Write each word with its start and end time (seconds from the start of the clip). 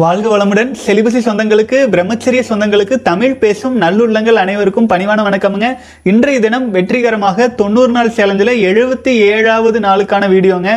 வாழ்க 0.00 0.26
வளமுடன். 0.32 0.68
செலிபசி 0.82 1.20
சொந்தங்களுக்கு 1.26 1.78
பிரம்மச்சரிய 1.92 2.42
சொந்தங்களுக்கு 2.48 2.96
தமிழ் 3.08 3.34
பேசும் 3.40 3.74
நல்லுள்ளங்கள் 3.82 4.38
அனைவருக்கும் 4.42 4.88
பணிவான 4.92 5.20
வணக்கமுங்க. 5.26 5.68
இன்றைய 6.10 6.40
தினம் 6.44 6.66
வெற்றிகரமாக 6.76 7.48
தொண்ணூறு 7.60 7.92
நாள் 7.96 8.12
சேலஞ்சில் 8.18 8.52
எழுபத்தி 8.68 9.12
ஏழாவது 9.32 9.80
நாளுக்கான 9.86 10.28
வீடியோங்க. 10.34 10.70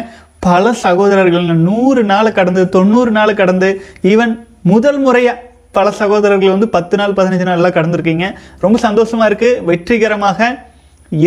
பல 0.47 0.73
சகோதரர்கள் 0.85 1.47
நூறு 1.67 2.03
நாள் 2.11 2.35
கடந்து 2.39 2.63
தொண்ணூறு 2.75 3.13
நாள் 3.17 3.37
கடந்து 3.41 3.69
ஈவன் 4.13 4.33
முதல் 4.71 4.99
முறையாக 5.05 5.37
பல 5.77 5.91
சகோதரர்கள் 6.01 6.55
வந்து 6.55 6.69
பத்து 6.77 6.97
நாள் 7.01 7.17
பதினஞ்சு 7.19 7.47
நாள்லாம் 7.49 7.77
கடந்திருக்கீங்க. 7.77 8.27
ரொம்ப 8.65 8.79
சந்தோஷமாக 8.87 9.29
இருக்குது 9.31 9.61
வெற்றிகரமாக 9.69 10.49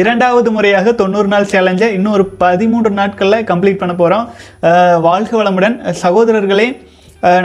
இரண்டாவது 0.00 0.50
முறையாக 0.54 0.92
தொண்ணூறு 1.00 1.28
நாள் 1.32 1.50
சேலஞ்சை 1.54 1.88
இன்னும் 1.96 2.14
ஒரு 2.18 2.24
பதிமூன்று 2.42 2.92
நாட்களில் 3.00 3.46
கம்ப்ளீட் 3.52 3.80
பண்ண 3.82 3.94
போகிறோம் 4.02 4.26
வாழ்க 5.08 5.32
வளமுடன். 5.40 5.76
சகோதரர்களே 6.02 6.68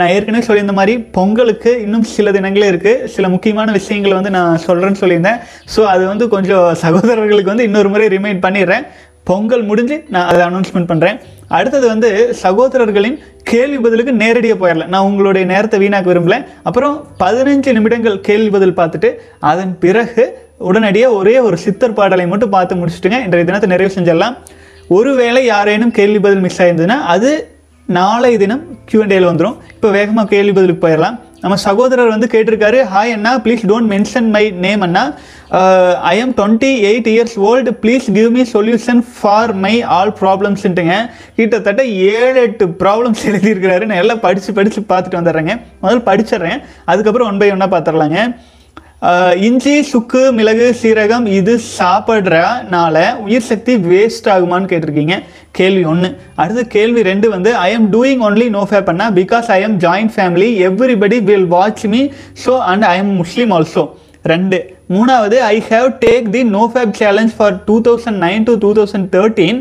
நான் 0.00 0.12
ஏற்கனவே 0.14 0.44
சொல்லியிருந்த 0.46 0.74
மாதிரி 0.78 0.94
பொங்கலுக்கு 1.16 1.70
இன்னும் 1.84 2.06
சில 2.14 2.30
தினங்களே 2.36 2.66
இருக்குது 2.72 3.06
சில 3.14 3.28
முக்கியமான 3.34 3.72
விஷயங்களை 3.78 4.14
வந்து 4.18 4.32
நான் 4.36 4.62
சொல்கிறேன்னு 4.66 5.00
சொல்லியிருந்தேன். 5.02 5.38
ஸோ 5.74 5.80
அது 5.92 6.02
வந்து 6.10 6.26
கொஞ்சம் 6.34 6.66
சகோதரர்களுக்கு 6.84 7.52
வந்து 7.52 7.66
இன்னொரு 7.68 7.90
முறை 7.92 8.06
ரிமைண்ட் 8.14 8.44
பண்ணிடுறேன். 8.46 8.84
பொங்கல் 9.30 9.64
முடிஞ்சு 9.70 9.96
நான் 10.14 10.28
அதை 10.30 10.40
அனௌன்ஸ்மெண்ட் 10.48 10.90
பண்ணுறேன் 10.92 11.18
அடுத்தது 11.56 11.86
வந்து 11.92 12.08
சகோதரர்களின் 12.44 13.16
கேள்வி 13.50 13.78
பதிலுக்கு 13.84 14.12
நேரடியாக 14.22 14.58
போயிடலாம். 14.62 14.90
நான் 14.94 15.06
உங்களுடைய 15.08 15.44
நேரத்தை 15.52 15.78
வீணாக்க 15.82 16.08
விரும்பல. 16.12 16.36
அப்புறம் 16.68 16.94
பதினஞ்சு 17.22 17.72
நிமிடங்கள் 17.76 18.16
கேள்வி 18.28 18.50
பதில் 18.56 18.78
பார்த்துட்டு 18.80 19.10
அதன் 19.50 19.72
பிறகு 19.84 20.24
உடனடியாக 20.70 21.18
ஒரே 21.20 21.36
ஒரு 21.46 21.56
சித்தர் 21.64 21.96
பாடலை 21.98 22.26
மட்டும் 22.32 22.54
பார்த்து 22.56 22.80
முடிச்சுட்டுங்க. 22.80 23.20
இன்றைய 23.26 23.46
தினத்தை 23.50 23.70
நிறைவு 23.74 23.94
செஞ்சிடலாம். 23.96 24.36
ஒருவேளை 24.98 25.42
யாரேனும் 25.54 25.96
கேள்வி 25.98 26.20
பதில் 26.26 26.44
மிஸ் 26.46 26.60
ஆயிருந்ததுன்னா 26.62 26.98
அது 27.14 27.30
நாளை 27.88 28.30
தினம் 28.42 28.64
கியூஎன்டேல 28.88 29.28
வந்துடும் 29.30 29.56
இப்போ 29.82 29.94
வேகமாக 29.96 30.30
கேள்வி 30.32 30.52
பதிலுக்கு 30.56 30.82
போயிடலாம். 30.82 31.14
நம்ம 31.42 31.54
சகோதரர் 31.64 32.10
வந்து 32.12 32.26
கேட்டிருக்காரு 32.34 32.80
hi 32.92 33.12
Anna 33.14 33.30
please 33.44 33.62
don't 33.70 33.88
mention 33.92 34.28
my 34.34 34.42
name 34.64 34.82
Anna. 34.86 35.02
I 36.10 36.12
am 36.24 36.34
twenty 36.40 36.70
eight 36.90 37.08
years 37.12 37.34
old 37.48 37.72
please 37.82 38.06
give 38.18 38.28
me 38.36 38.44
solution 38.52 39.00
for 39.16 39.52
my 39.64 39.72
all 39.96 40.12
ப்ராப்ளம்ஸ்ன்ட்டுங்க 40.20 40.96
கிட்டத்தட்ட 41.38 41.84
ஏழு 42.12 42.38
எட்டு 42.46 42.66
ப்ராப்ளம்ஸ் 42.82 43.24
எழுதியிருக்கிறாரு. 43.30 43.86
நான் 43.90 44.02
எல்லாம் 44.04 44.22
படித்து 44.26 44.56
படித்து 44.60 44.82
பார்த்துட்டு 44.92 45.20
வந்துடுறேங்க. 45.20 45.56
முதல்ல 45.82 46.04
படிச்சிடுறேன். 46.10 46.58
அதுக்கப்புறம் 46.92 47.30
ஒன் 47.32 47.42
பை 47.42 47.50
ஒன்னாக 47.56 47.70
பார்த்துடலாங்க. 47.76 48.20
இஞ்சி 49.46 49.72
சுக்கு 49.90 50.20
மிளகு 50.36 50.66
சீரகம் 50.80 51.24
இது 51.38 51.54
சாப்பிட்றனால 51.78 52.96
உயிர் 53.24 53.46
சக்தி 53.48 53.74
வேஸ்ட் 53.90 54.28
ஆகுமான்னு 54.34 54.70
கேட்டிருக்கீங்க. 54.72 55.14
கேள்வி 55.58 55.82
ஒன்று 55.92 56.08
அடுத்து 56.42 56.62
கேள்வி 56.74 57.00
ரெண்டு 57.08 57.26
வந்து 57.32 57.50
I 57.64 57.70
am 57.76 57.88
doing 57.94 58.22
only 58.28 58.46
no 58.56 58.62
fap 58.70 58.80
பண்ணா 58.88 59.06
because 59.18 59.48
I 59.56 59.58
am 59.66 59.76
joint 59.86 60.12
family 60.16 60.48
everybody 60.68 61.18
will 61.30 61.48
watch 61.56 61.84
me 61.94 62.02
so 62.44 62.54
and 62.72 62.86
I 62.92 62.94
am 63.02 63.12
Muslim 63.22 63.52
also 63.56 63.84
ரெண்டு. 64.32 64.60
மூணாவது 64.94 65.36
I 65.50 65.56
have 65.70 65.88
take 66.04 66.26
the 66.36 66.42
no 66.56 66.62
fap 66.72 66.94
challenge 67.00 67.34
for 67.36 67.54
two 67.68 67.76
thousand 67.88 68.20
nine 68.26 68.46
to 68.48 68.54
two 68.64 68.70
thousand 68.78 69.08
thirteen 69.16 69.58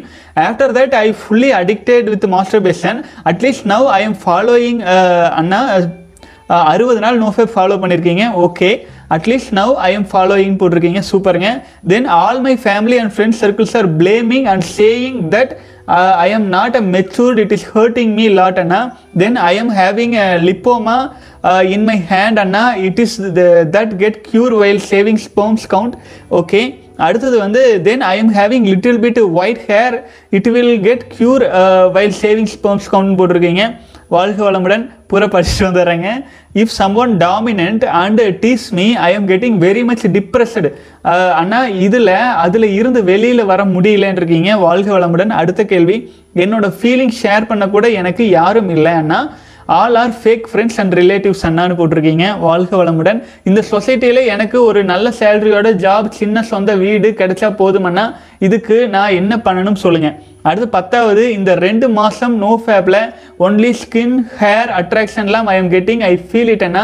after 0.47 0.73
that 0.78 0.95
I 1.03 1.08
fully 1.22 1.52
addicted 1.62 2.09
with 2.14 2.28
masturbation 2.67 3.00
at least 3.31 3.67
now 3.73 3.88
I 3.97 4.02
am 4.09 4.17
following 4.23 4.81
அண்ணா 5.42 5.62
அறுபது 6.72 7.00
நாள் 7.03 7.22
no 7.25 7.28
fap 7.36 7.53
follow 7.53 7.75
பண்ணியிருக்கீங்க 7.81 8.23
okay 8.45 8.72
at least 9.16 9.51
now 9.61 9.73
I 9.88 9.89
am 9.97 10.07
following 10.11 10.55
போட்டிருக்கீங்க. 10.61 11.01
சூப்பருங்க. 11.11 11.49
Then 11.94 12.07
all 12.22 12.41
my 12.47 12.53
family 12.66 12.97
and 13.03 13.13
friends 13.16 13.41
circles 13.44 13.75
are 13.81 13.89
blaming 14.01 14.47
and 14.53 14.66
saying 14.77 15.19
that 15.35 15.53
I 16.25 16.27
am 16.35 16.45
not 16.57 16.75
a 16.79 16.83
matured 16.95 17.39
it 17.44 17.53
is 17.55 17.66
hurting 17.75 18.11
me 18.19 18.25
lot 18.39 18.59
Anna 18.63 18.81
then 19.21 19.38
I 19.50 19.53
am 19.61 19.71
having 19.79 20.13
a 20.25 20.27
lipoma 20.50 20.97
in 21.75 21.85
my 21.89 21.97
hand 22.13 22.39
Anna 22.45 22.63
it 22.88 23.01
is 23.05 23.17
that 23.75 23.94
get 24.03 24.19
cure 24.29 24.55
while 24.63 24.81
saving 24.94 25.21
sperms 25.27 25.66
count 25.73 25.97
okay 26.41 26.61
அடுத்தது 27.07 27.35
வந்து 27.45 27.61
then 27.85 28.03
I 28.13 28.16
am 28.23 28.33
having 28.39 28.66
little 28.73 29.00
bit 29.05 29.21
white 29.41 29.61
hair 29.69 29.95
it 30.38 30.50
will 30.55 30.75
get 30.88 31.05
cure 31.16 31.44
while 31.95 32.16
saving 32.23 32.51
sperms 32.55 32.89
count 32.94 33.17
போட்டிருக்கீங்க. 33.19 33.63
வாழ்க 34.13 34.39
வளமுடன் 34.45 34.83
பூரா 35.09 35.25
படிச்சுட்டு 35.33 35.66
வந்துடுறேங்க 35.67 36.09
if 36.61 36.73
some 36.77 36.95
one 37.01 37.11
dominant 37.23 37.83
and 37.99 38.22
tease 38.44 38.66
me 38.77 38.88
I 39.07 39.09
am 39.17 39.27
getting 39.29 39.57
very 39.66 39.83
much 39.89 40.03
depressed 40.16 40.69
அண்ணா 41.41 41.59
இதில் 41.85 42.13
அதில் 42.45 42.67
இருந்து 42.79 43.01
வெளியில் 43.11 43.50
வர 43.51 43.61
முடியலன்னு 43.75 44.21
இருக்கீங்க 44.21 44.57
வாழ்க 44.66 44.89
வளமுடன். 44.97 45.31
அடுத்த 45.41 45.61
கேள்வி 45.71 45.97
என்னோடய 46.44 46.77
ஃபீலிங் 46.79 47.16
ஷேர் 47.21 47.50
பண்ண 47.51 47.67
கூட 47.75 47.85
எனக்கு 48.01 48.25
யாரும் 48.39 48.69
இல்லை 48.75 48.94
அண்ணா. 49.01 49.21
All 49.79 49.97
are 50.01 50.13
fake 50.21 50.47
friends 50.51 50.79
and 50.81 50.93
relatives 50.99 51.43
அண்ணான்னு 51.47 51.75
போட்டிருக்கீங்க. 51.79 52.25
வாழ்க 52.45 52.71
வளமுடன். 52.81 53.19
இந்த 53.49 53.61
சொசைட்டியில் 53.71 54.21
எனக்கு 54.33 54.57
ஒரு 54.69 54.81
நல்ல 54.91 55.07
சேலரியோட 55.19 55.69
ஜாப் 55.85 56.09
சின்ன 56.19 56.43
சொந்த 56.51 56.71
வீடு 56.83 57.09
கிடைச்சா 57.21 57.49
போதுமண்ணா 57.61 58.05
இதுக்கு 58.47 58.77
நான் 58.95 59.17
என்ன 59.21 59.33
பண்ணணும் 59.45 59.79
சொல்லுங்கள் 59.83 60.17
அடுத்து 60.49 60.67
பத்தாவது 60.77 61.23
இந்த 61.37 61.51
ரெண்டு 61.65 61.87
மாதம் 61.99 62.35
நோ 62.43 62.51
ஃபேப்பில் 62.63 63.01
only 63.45 63.71
skin 63.83 64.17
hair 64.39 64.71
அட்ராக்ஷன்லாம் 64.79 65.49
I 65.53 65.55
am 65.61 65.71
getting 65.75 66.03
I 66.11 66.13
feel 66.29 66.51
it 66.55 66.65
Anna. 66.69 66.83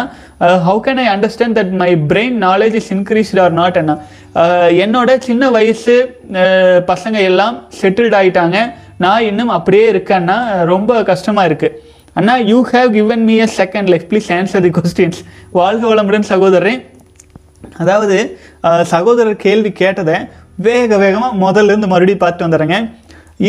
How 0.68 0.80
can 0.88 1.02
I 1.06 1.08
understand 1.16 1.58
that 1.60 1.74
my 1.84 1.92
brain 2.14 2.38
knowledge 2.48 2.78
is 2.82 2.92
increased 2.98 3.42
or 3.46 3.56
not 3.62 3.80
Anna? 3.84 3.98
Uh, 4.42 4.68
என்னோட 4.84 5.12
சின்ன 5.28 5.44
வயசு 5.56 5.94
uh, 6.40 6.76
பசங்க 6.90 7.18
எல்லாம் 7.30 7.56
செட்டில்ட் 7.80 8.16
ஆகிட்டாங்க 8.18 8.58
நான் 9.04 9.28
இன்னும் 9.30 9.54
அப்படியே 9.56 9.86
இருக்கேன்னா 9.94 10.36
ரொம்ப 10.72 10.92
கஷ்டமாக 11.10 11.50
இருக்குது 11.50 11.96
அண்ணா 12.18 12.36
you 12.50 12.60
have 12.70 12.88
given 12.98 13.24
me 13.30 13.34
a 13.46 13.48
second 13.58 13.90
life 13.94 14.06
please 14.12 14.28
answer 14.36 14.64
the 14.66 14.72
questions 14.78 15.20
வாழ்க 15.58 15.84
வளமுடன் 15.90 16.26
சகோதரரே. 16.30 16.74
அதாவது 17.84 18.18
சகோதரர் 18.92 19.36
கேள்வி 19.44 19.72
கேட்டதை 19.82 20.16
வேக 20.68 20.98
வேகமாக 21.04 21.38
முதல்ல 21.44 21.72
இருந்து 21.74 21.90
மறுபடியும் 21.92 22.22
பார்த்துட்டு 22.24 22.48
வந்துடுறேங்க. 22.48 22.80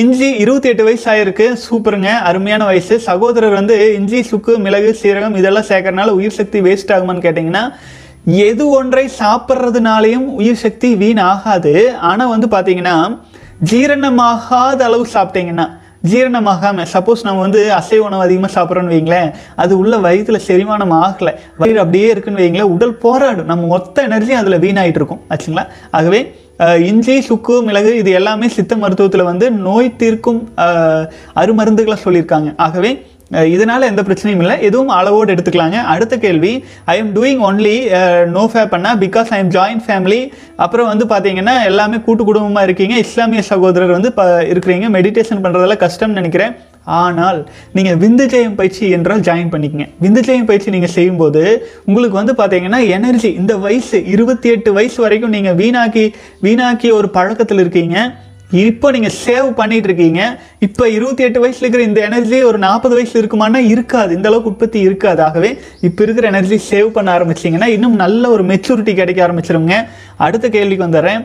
இஞ்சி 0.01 0.29
இருபத்தி 0.43 0.69
எட்டு 0.73 0.87
வயசு 0.89 1.06
ஆயிருக்கு 1.12 1.47
சூப்பருங்க. 1.65 2.11
அருமையான 2.31 2.62
வயசு. 2.71 2.95
சகோதரர் 3.09 3.59
வந்து 3.61 3.77
இஞ்சி 3.99 4.21
சுக்கு 4.31 4.55
மிளகு 4.67 4.91
சீரகம் 5.00 5.39
இதெல்லாம் 5.41 5.69
சேர்க்கறனால 5.71 6.17
உயிர் 6.19 6.39
சக்தி 6.41 6.61
வேஸ்ட் 6.69 6.95
ஆகுமான்னு 6.97 7.27
கேட்டிங்கன்னா 7.27 7.65
எது 8.50 8.65
ஒன்றை 8.79 9.06
சாப்பிட்றதுனாலையும் 9.23 10.29
உயிர் 10.41 10.62
சக்தி 10.67 10.91
வீண் 11.03 11.25
ஆகாது 11.33 11.75
ஆனால் 12.11 12.33
வந்து 12.35 12.49
பார்த்தீங்கன்னா 12.55 12.97
ஜீரணமாகாத 13.71 14.83
அளவு 14.89 15.06
சாப்பிட்டீங்கன்னா 15.17 15.69
ஜீரணமாகாமல் 16.11 16.89
சப்போஸ் 16.93 17.25
நம்ம 17.27 17.41
வந்து 17.41 17.61
அசைவ 17.79 18.05
உணவு 18.09 18.25
அதிகமாக 18.27 18.53
சாப்பிட்றோன்னு 18.57 18.95
வைங்களேன் 18.95 19.31
அது 19.63 19.73
உள்ள 19.79 19.95
வயிற்றுல 20.07 20.39
செரிமானம் 20.49 20.95
ஆகலை 21.05 21.33
வயிறு 21.61 21.81
அப்படியே 21.85 22.09
இருக்குன்னு 22.13 22.43
வைங்களேன் 22.45 22.73
உடல் 22.75 22.95
போராடும். 23.05 23.49
நம்ம 23.53 23.67
மொத்த 23.67 24.07
எனர்ஜியும் 24.09 24.41
அதில் 24.43 24.63
வீணாயிட்டு 24.65 25.01
இருக்கும். 25.01 25.23
ஆச்சுங்களா? 25.31 25.65
ஆகவே 25.91 26.21
இஞ்சி 26.91 27.17
சுக்கு 27.21 27.57
மிளகு 27.67 27.91
இது 27.97 28.11
எல்லாமே 28.21 28.47
சித்த 28.55 28.77
மருத்துவத்தில் 28.77 29.29
வந்து 29.31 29.47
நோய் 29.67 29.97
தீர்க்கும் 29.97 30.41
அருமருந்துகளை 31.43 31.99
சொல்லியிருக்காங்க. 32.05 32.49
ஆகவே 32.67 32.91
இதனால் 33.55 33.89
எந்த 33.91 34.03
பிரச்சனையும் 34.09 34.43
இல்லை. 34.44 34.56
எதுவும் 34.69 34.93
அளவோடு 34.99 35.33
எடுத்துக்கலாங்க. 35.34 35.78
அடுத்த 35.94 36.15
கேள்வி 36.25 36.53
I 36.93 36.94
am 37.00 37.11
doing 37.16 37.43
only 37.49 37.77
no 38.37 38.44
fap 38.53 38.62
பண்ணா 38.75 38.91
because 39.05 39.31
I 39.37 39.39
am 39.43 39.53
joint 39.56 39.84
family 39.87 40.21
அப்புறம் 40.65 40.89
வந்து 40.93 41.06
பார்த்தீங்கன்னா 41.12 41.55
எல்லாமே 41.71 41.99
கூட்டு 42.06 42.25
குடும்பமாக 42.28 42.67
இருக்கீங்க. 42.69 42.94
இஸ்லாமிய 43.06 43.43
சகோதரர் 43.50 43.97
வந்து 43.97 44.12
ப 44.19 44.25
இருக்கிறீங்க. 44.53 44.88
மெடிடேஷன் 44.97 45.43
பண்ணுறதெல்லாம் 45.44 45.84
கஷ்டம்னு 45.84 46.19
நினைக்கிறேன். 46.20 46.55
ஆனால் 46.99 47.38
நீங்கள் 47.76 47.99
விந்துஜெயம் 48.03 48.55
பயிற்சி 48.58 48.85
என்றால் 48.97 49.25
ஜாயின் 49.26 49.50
பண்ணிக்கங்க. 49.55 49.87
விந்துஜெயம் 50.05 50.47
பயிற்சி 50.50 50.73
நீங்கள் 50.75 50.94
செய்யும்போது 50.94 51.43
உங்களுக்கு 51.88 52.17
வந்து 52.20 52.35
பார்த்தீங்கன்னா 52.38 52.81
எனர்ஜி 52.97 53.31
இந்த 53.41 53.56
வயசு 53.64 53.99
இருபத்தி 54.14 54.49
எட்டு 54.55 54.73
வயசு 54.79 54.99
வரைக்கும் 55.05 55.35
நீங்கள் 55.37 55.58
வீணாக்கி 55.61 56.05
வீணாக்கி 56.47 56.91
ஒரு 57.00 57.11
பழக்கத்தில் 57.19 57.62
இருக்கீங்க. 57.64 57.99
இப்போ 58.50 58.91
நீங்கள் 58.91 59.15
சேவ் 59.25 59.49
பண்ணிட்டு 59.53 59.89
இருக்கீங்க 59.89 60.21
இப்போ 60.67 60.89
இருபத்தி 60.89 61.23
எட்டு 61.23 61.41
வயசுல 61.43 61.65
இருக்கிற 61.65 61.83
இந்த 61.83 62.00
எனர்ஜி 62.00 62.43
ஒரு 62.43 62.59
நாற்பது 62.59 63.03
வயசுல 63.03 63.21
இருக்குமானா 63.23 63.61
இருக்காது. 63.73 64.15
இந்த 64.15 64.29
அளவுக்கு 64.29 64.50
உற்பத்தி 64.50 64.81
இருக்காது. 64.81 65.23
ஆகவே 65.23 65.50
இப்போ 65.81 66.03
இருக்கிற 66.03 66.29
எனர்ஜி 66.29 66.59
சேவ் 66.71 66.87
பண்ண 66.87 67.19
ஆரம்பிச்சிங்கன்னா 67.19 67.67
இன்னும் 67.67 67.95
நல்ல 67.95 68.31
ஒரு 68.31 68.45
மெச்சூரிட்டி 68.45 68.95
கிடைக்க 68.95 69.27
ஆரம்பிச்சிருங்க. 69.27 69.77
அடுத்த 70.17 70.49
கேள்விக்கு 70.49 70.87
வந்துடுறேன். 70.87 71.23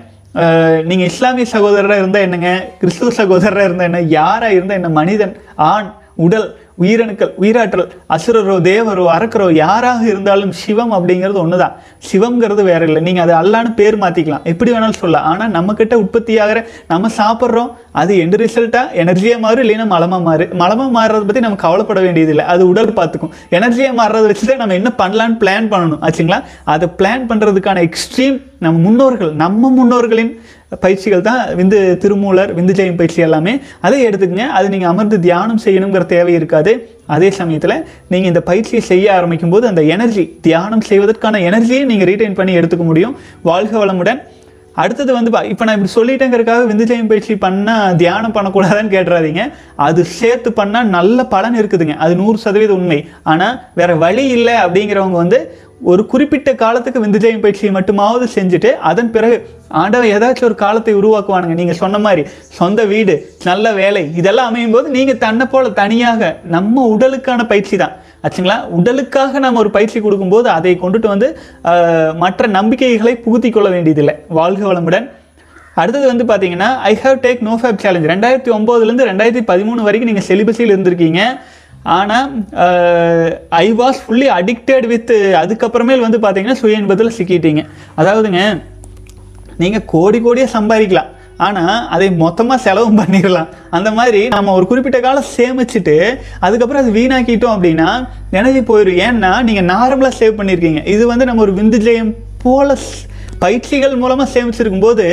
நீங்கள் 0.89 1.09
இஸ்லாமிய 1.11 1.45
சகோதரராக 1.55 2.01
இருந்தால் 2.03 2.21
என்னங்க? 2.21 2.51
கிறிஸ்துவ 2.79 3.11
சகோதரராக 3.21 3.67
இருந்தால் 3.69 3.89
என்ன? 3.91 4.01
யாராக 4.01 4.53
இருந்தால் 4.53 4.77
என்ன? 4.77 4.89
மனிதன் 4.89 5.37
ஆண் 5.55 5.93
உடல் 6.15 6.47
உயிரணுக்கள் 6.81 7.31
உயிராற்றல் 7.41 7.87
அசுரரோ 8.15 8.55
தேவரோ 8.67 9.03
அரக்கரோ 9.15 9.47
யாராக 9.63 10.01
இருந்தாலும் 10.11 10.53
சிவம் 10.61 10.93
அப்படிங்கிறது 10.97 11.39
ஒண்ணுதான். 11.43 11.73
சிவம்ங்கிறது 12.09 12.63
வேற 12.69 12.81
இல்லை. 12.89 13.01
நீங்கள் 13.07 13.23
அதை 13.25 13.35
அல்லான்னு 13.41 13.71
பேர் 13.79 13.97
மாற்றிக்கலாம் 14.03 14.45
எப்படி 14.51 14.71
வேணாலும் 14.73 14.99
சொல்லலாம். 15.01 15.27
ஆனால் 15.31 15.51
நம்மக்கிட்ட 15.57 15.93
உற்பத்தி 16.03 16.35
ஆகிற 16.45 16.61
நம்ம 16.93 17.11
சாப்பிட்றோம் 17.19 17.69
அது 18.01 18.11
எந்த 18.23 18.37
ரிசல்ட்டாக 18.43 18.95
எனர்ஜியாக 19.03 19.43
மாறும் 19.45 19.63
இல்லைன்னா 19.65 19.87
மலமாக 19.95 20.21
மாறு? 20.29 20.47
மலமாக 20.63 20.89
மாறுறதை 20.99 21.25
பற்றி 21.29 21.45
நம்ம 21.47 21.59
கவலைப்பட 21.65 22.01
வேண்டியதில்லை. 22.07 22.45
அது 22.53 22.63
உடல் 22.71 22.97
பார்த்துக்கும். 22.99 23.33
எனர்ஜியாக 23.57 23.99
மாறுறதை 24.01 24.27
வச்சு 24.31 24.47
தான் 24.51 24.61
நம்ம 24.63 24.79
என்ன 24.81 24.91
பண்ணலான்னு 25.03 25.37
பிளான் 25.43 25.69
பண்ணணும். 25.75 26.01
ஆச்சுங்களா? 26.07 26.41
அதை 26.75 26.89
பிளான் 27.01 27.29
பண்ணுறதுக்கான 27.31 27.83
எக்ஸ்ட்ரீம் 27.89 28.39
நம்ம 28.65 28.77
முன்னோர்கள் 28.87 29.31
நம்ம 29.43 29.69
முன்னோர்களின் 29.77 30.33
பயிற்சிகள் 30.83 31.23
தான் 31.29 31.41
விந்து 31.59 31.79
திருமூலர் 32.03 32.51
விந்து 32.57 32.73
ஜெயம் 32.79 32.99
பயிற்சி 32.99 33.21
எல்லாமே 33.27 33.53
அதை 33.85 33.99
எடுத்துக்கங்க. 34.07 34.47
அது 34.57 34.67
நீங்கள் 34.73 34.91
அமர்ந்து 34.93 35.19
தியானம் 35.27 35.63
செய்யணுங்கிற 35.65 36.05
தேவை 36.13 36.33
இருக்காது. 36.39 36.73
அதே 37.15 37.29
சமயத்தில் 37.39 37.77
நீங்கள் 38.11 38.31
இந்த 38.33 38.43
பயிற்சியை 38.49 38.83
செய்ய 38.91 39.15
ஆரம்பிக்கும் 39.17 39.55
போது 39.55 39.67
அந்த 39.71 39.81
எனர்ஜி 39.95 40.25
தியானம் 40.47 40.85
செய்வதற்கான 40.91 41.41
எனர்ஜியை 41.49 41.83
நீங்கள் 41.91 42.09
ரீட்டைன் 42.11 42.39
பண்ணி 42.39 42.55
எடுத்துக்க 42.59 42.85
முடியும். 42.91 43.17
வாழ்க 43.49 43.73
வளமுடன். 43.83 44.21
அடுத்தது 44.81 45.11
வந்து 45.15 45.31
இப்போ 45.53 45.63
நான் 45.67 45.75
இப்படி 45.77 45.91
சொல்லிட்டேங்கிறதுக்காக 45.95 46.63
விந்துஜயம் 46.69 47.09
பயிற்சி 47.09 47.33
பண்ணால் 47.43 47.97
தியானம் 48.01 48.33
பண்ணக்கூடாதுன்னு 48.37 48.93
கேட்டுறாதீங்க. 48.93 49.43
அது 49.87 50.01
சேர்த்து 50.19 50.49
பண்ணால் 50.59 50.89
நல்ல 50.95 51.25
பலன் 51.33 51.57
இருக்குதுங்க. 51.59 51.95
அது 52.05 52.13
நூறு 52.21 52.37
சதவீத 52.45 52.73
உண்மை. 52.79 52.99
ஆனால் 53.33 53.59
வேறு 53.81 53.95
வழி 54.05 54.25
இல்லை 54.37 54.55
அப்படிங்கிறவங்க 54.63 55.19
வந்து 55.23 55.39
ஒரு 55.91 56.01
குறிப்பிட்ட 56.11 56.49
காலத்துக்கு 56.61 57.03
விந்துஜயம் 57.03 57.41
பயிற்சியை 57.43 57.71
மட்டுமாவது 57.77 58.25
செஞ்சுட்டு 58.35 58.69
அதன் 58.89 59.11
பிறகு 59.15 59.37
ஆண்டவன் 59.81 60.11
ஏதாச்சும் 60.15 60.47
ஒரு 60.49 60.55
காலத்தை 60.63 60.93
உருவாக்குவானுங்க. 60.99 61.55
நீங்கள் 61.61 61.79
சொன்ன 61.81 61.99
மாதிரி 62.05 62.23
சொந்த 62.59 62.81
வீடு 62.91 63.15
நல்ல 63.49 63.73
வேலை 63.81 64.03
இதெல்லாம் 64.19 64.49
அமையும் 64.51 64.75
போது 64.75 64.87
நீங்கள் 64.97 65.21
தன்னை 65.25 65.45
போல 65.53 65.71
தனியாக 65.81 66.31
நம்ம 66.55 66.85
உடலுக்கான 66.95 67.47
பயிற்சி 67.51 67.77
தான். 67.83 67.95
ஆச்சுங்களா? 68.25 68.57
உடலுக்காக 68.77 69.39
நம்ம 69.45 69.59
ஒரு 69.63 69.71
பயிற்சி 69.77 69.97
கொடுக்கும்போது 70.05 70.47
அதை 70.57 70.73
கொண்டுட்டு 70.83 71.09
வந்து 71.13 71.29
மற்ற 72.23 72.47
நம்பிக்கைகளை 72.57 73.15
புகுத்தி 73.25 73.51
கொள்ள 73.57 73.69
வேண்டியதில்லை. 73.75 74.15
வாழ்க 74.39 74.63
வளமுடன். 74.69 75.07
அடுத்தது 75.81 76.05
வந்து 76.11 76.25
பார்த்தீங்கன்னா 76.29 76.69
I 76.89 76.93
have 77.03 77.19
take 77.25 77.39
no 77.47 77.53
fap 77.61 77.81
challenge 77.83 78.07
ரெண்டாயிரத்தி 78.13 78.51
ஒம்போதுலேருந்து 78.57 79.07
ரெண்டாயிரத்தி 79.11 79.43
பதிமூணு 79.51 79.87
வரைக்கும் 79.87 80.11
நீங்கள் 80.11 80.27
செலிபஸில் 80.29 80.73
இருந்திருக்கீங்க. 80.73 81.21
ஆனால் 81.97 82.27
I 83.63 83.67
was 83.81 83.99
fully 84.03 84.27
addicted 84.39 84.87
with 84.93 85.15
அதுக்கப்புறமேல் 85.41 86.05
வந்து 86.05 86.19
பார்த்தீங்கன்னா 86.25 86.59
சுய 86.61 86.79
இன்பத்தில் 86.81 87.15
சிக்கிட்டீங்க. 87.17 87.63
அதாவதுங்க 87.99 88.43
நீங்கள் 89.61 89.85
கோடி 89.93 90.19
கோடியாக 90.25 90.55
சம்பாதிக்கலாம். 90.57 91.09
ஆனால் 91.45 91.77
அதை 91.95 92.07
மொத்தமாக 92.23 92.63
செலவும் 92.65 92.99
பண்ணிடலாம் 92.99 93.49
அந்த 93.77 93.89
மாதிரி 93.97 94.21
நம்ம 94.35 94.53
ஒரு 94.57 94.65
குறிப்பிட்ட 94.69 94.99
காலம் 95.05 95.31
சேமிச்சுட்டு 95.37 95.95
அதுக்கப்புறம் 96.45 96.81
அது 96.83 96.91
வீணாக்கிட்டோம் 96.97 97.55
அப்படின்னா 97.55 97.89
நினைவு 98.35 98.61
போயிடும் 98.69 98.99
ஏன்னா 99.07 99.31
நீங்கள் 99.47 99.67
நார்மலாக 99.73 100.19
சேவ் 100.19 100.37
பண்ணியிருக்கீங்க 100.39 100.83
இது 100.95 101.03
வந்து 101.11 101.27
நம்ம 101.29 101.43
ஒரு 101.47 101.55
விந்துஜயம் 101.59 102.13
போல 102.43 102.77
பயிற்சிகள் 103.43 103.95
மூலமாக 104.01 104.27
சேமிச்சிருக்கும் 104.33 104.85
போது 104.85 105.05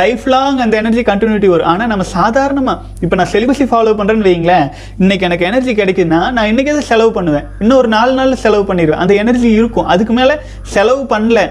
லைஃப் 0.00 0.26
லாங் 0.34 0.58
அந்த 0.64 0.74
எனர்ஜி 0.82 1.02
கண்டினியூட்டி 1.10 1.48
வரும். 1.54 1.70
ஆனால் 1.72 1.90
நம்ம 1.92 2.06
சாதாரணமாக 2.16 2.78
இப்போ 3.04 3.16
நான் 3.20 3.32
செலிபஸை 3.34 3.66
ஃபாலோ 3.72 3.94
பண்ணுறேன்னு 4.00 4.28
வைங்களேன் 4.30 4.66
இன்னைக்கு 5.02 5.26
எனக்கு 5.28 5.48
எனர்ஜி 5.50 5.74
கிடைக்குதுன்னா 5.80 6.20
நான் 6.36 6.50
இன்றைக்கி 6.52 6.72
எதை 6.74 6.84
செலவு 6.92 7.12
பண்ணுவேன்? 7.18 7.48
இன்னும் 7.62 7.80
ஒரு 7.82 7.90
நாலு 7.96 8.12
நாளில் 8.20 8.42
செலவு 8.44 8.64
பண்ணிடுவேன். 8.70 9.02
அந்த 9.04 9.14
எனர்ஜி 9.24 9.50
இருக்கும். 9.60 9.90
அதுக்கு 9.94 10.14
மேலே 10.20 10.36
செலவு 10.76 11.02
பண்ணல. 11.14 11.42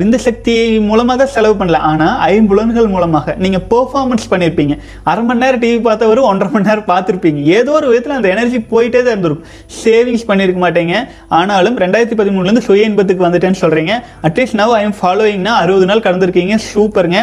விந்த 0.00 0.16
சக்தி 0.24 0.54
மூலமாக 0.88 1.16
தான் 1.20 1.32
செலவு 1.34 1.54
பண்ணல. 1.60 1.78
ஆனால் 1.90 2.16
ஐம்புலன்கள் 2.34 2.88
மூலமாக. 2.94 3.34
நீங்கள் 3.44 3.64
பெர்ஃபார்மன்ஸ் 3.72 4.26
பண்ணியிருப்பீங்க 4.32 4.74
அரை 5.10 5.22
மணி 5.28 5.42
நேரம் 5.44 5.62
டிவி 5.64 5.80
பார்த்தவர் 5.88 6.20
ஒன்றரை 6.30 6.50
மணி 6.54 6.68
நேரம் 6.70 6.88
பார்த்துருப்பீங்க. 6.90 7.40
ஏதோ 7.58 7.72
ஒரு 7.78 7.88
விதத்தில் 7.92 8.16
அந்த 8.18 8.28
எனர்ஜி 8.34 8.60
போயிட்டே 8.72 9.00
தான் 9.00 9.14
இருந்திருக்கும். 9.14 9.48
சேவிங்ஸ் 9.82 10.26
பண்ணியிருக்க 10.30 10.60
மாட்டேங்க. 10.66 10.96
ஆனாலும் 11.38 11.78
ரெண்டாயிரத்தி 11.84 12.18
பதிமூணுலேருந்து 12.20 12.66
சுய 12.68 12.90
இன்பத்துக்கு 12.90 13.26
வந்துட்டேன்னு 13.26 13.62
சொல்கிறீங்க 13.64 13.94
at least 14.28 14.58
now 14.62 14.74
I 14.80 14.82
am 14.88 14.96
ஃபாலோயிங்னா 15.00 15.54
அறுபது 15.64 15.88
நாள் 15.92 16.06
கடந்திருக்கீங்க. 16.06 16.56
சூப்பருங்க. 16.70 17.20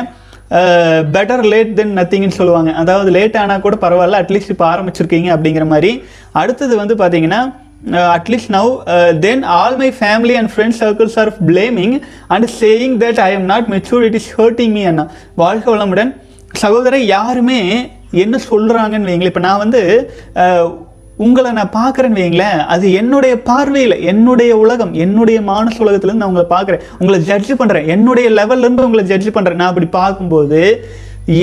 பெட்டர் 1.15 1.43
லேட் 1.51 1.69
தென் 1.75 1.91
நத்திங்னு 1.97 2.37
சொல்லுவாங்க. 2.37 2.71
அதாவது 2.81 3.09
லேட் 3.17 3.35
ஆனால் 3.41 3.61
கூட 3.65 3.75
பரவாயில்ல. 3.83 4.17
அட்லீஸ்ட் 4.23 4.53
இப்போ 4.53 4.65
ஆரம்பிச்சிருக்கீங்க 4.73 5.29
அப்படிங்கிற 5.35 5.65
மாதிரி. 5.73 5.91
அடுத்தது 6.41 6.73
வந்து 6.79 6.95
பார்த்தீங்கன்னா 7.01 7.41
at least 8.15 8.51
now 8.57 8.69
then 9.25 9.43
all 9.59 9.77
my 9.83 9.89
family 10.01 10.35
and 10.39 10.51
friends 10.53 10.81
circles 10.83 11.17
are 11.21 11.31
blaming 11.49 11.95
and 12.35 12.47
saying 12.61 12.95
that 13.03 13.21
I 13.27 13.29
am 13.37 13.47
not 13.53 13.67
mature 13.75 14.05
it 14.09 14.17
is 14.19 14.29
hurting 14.39 14.73
me 14.77 14.83
அண்ணா 14.91 15.05
வாழ்க 15.43 15.65
வளமுடன். 15.73 16.11
சகோதரர் 16.63 17.03
யாருமே 17.15 17.59
என்ன 18.23 18.37
சொல்கிறாங்கன்னு 18.51 19.09
வைங்களேன். 19.11 19.33
இப்போ 19.33 19.45
நான் 19.49 19.61
வந்து 19.65 19.81
uh, 20.43 20.63
உங்களை 21.25 21.49
நான் 21.57 21.75
பார்க்குறேன்னு 21.79 22.21
வைங்களேன். 22.21 22.59
அது 22.73 22.85
என்னுடைய 22.99 23.33
பார்வையில் 23.49 23.95
என்னுடைய 24.11 24.51
உலகம் 24.63 24.93
என்னுடைய 25.03 25.37
மானச 25.49 25.75
உலகத்துலேருந்து 25.85 26.23
நான் 26.23 26.31
உங்களை 26.33 26.47
பார்க்குறேன். 26.53 26.83
உங்களை 27.01 27.17
ஜட்ஜ் 27.29 27.51
பண்ணுறேன் 27.59 27.87
என்னுடைய 27.95 28.27
லெவல்லேருந்து 28.39 28.87
உங்களை 28.87 29.03
ஜட்ஜ் 29.11 29.29
பண்ணுறேன் 29.35 29.59
நான் 29.61 29.71
அப்படி 29.73 29.89
பார்க்கும்போது 29.99 30.61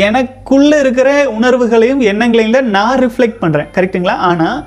எனக்குள்ளே 0.06 0.78
இருக்கிற 0.84 1.10
உணர்வுகளையும் 1.36 2.02
எண்ணங்களையும் 2.10 2.56
தான் 2.56 2.72
நான் 2.76 3.00
ரிஃப்ளெக்ட் 3.04 3.42
பண்ணுறேன் 3.42 3.68
கரெக்டுங்களா 3.76 4.16
ஆனால் 4.28 4.58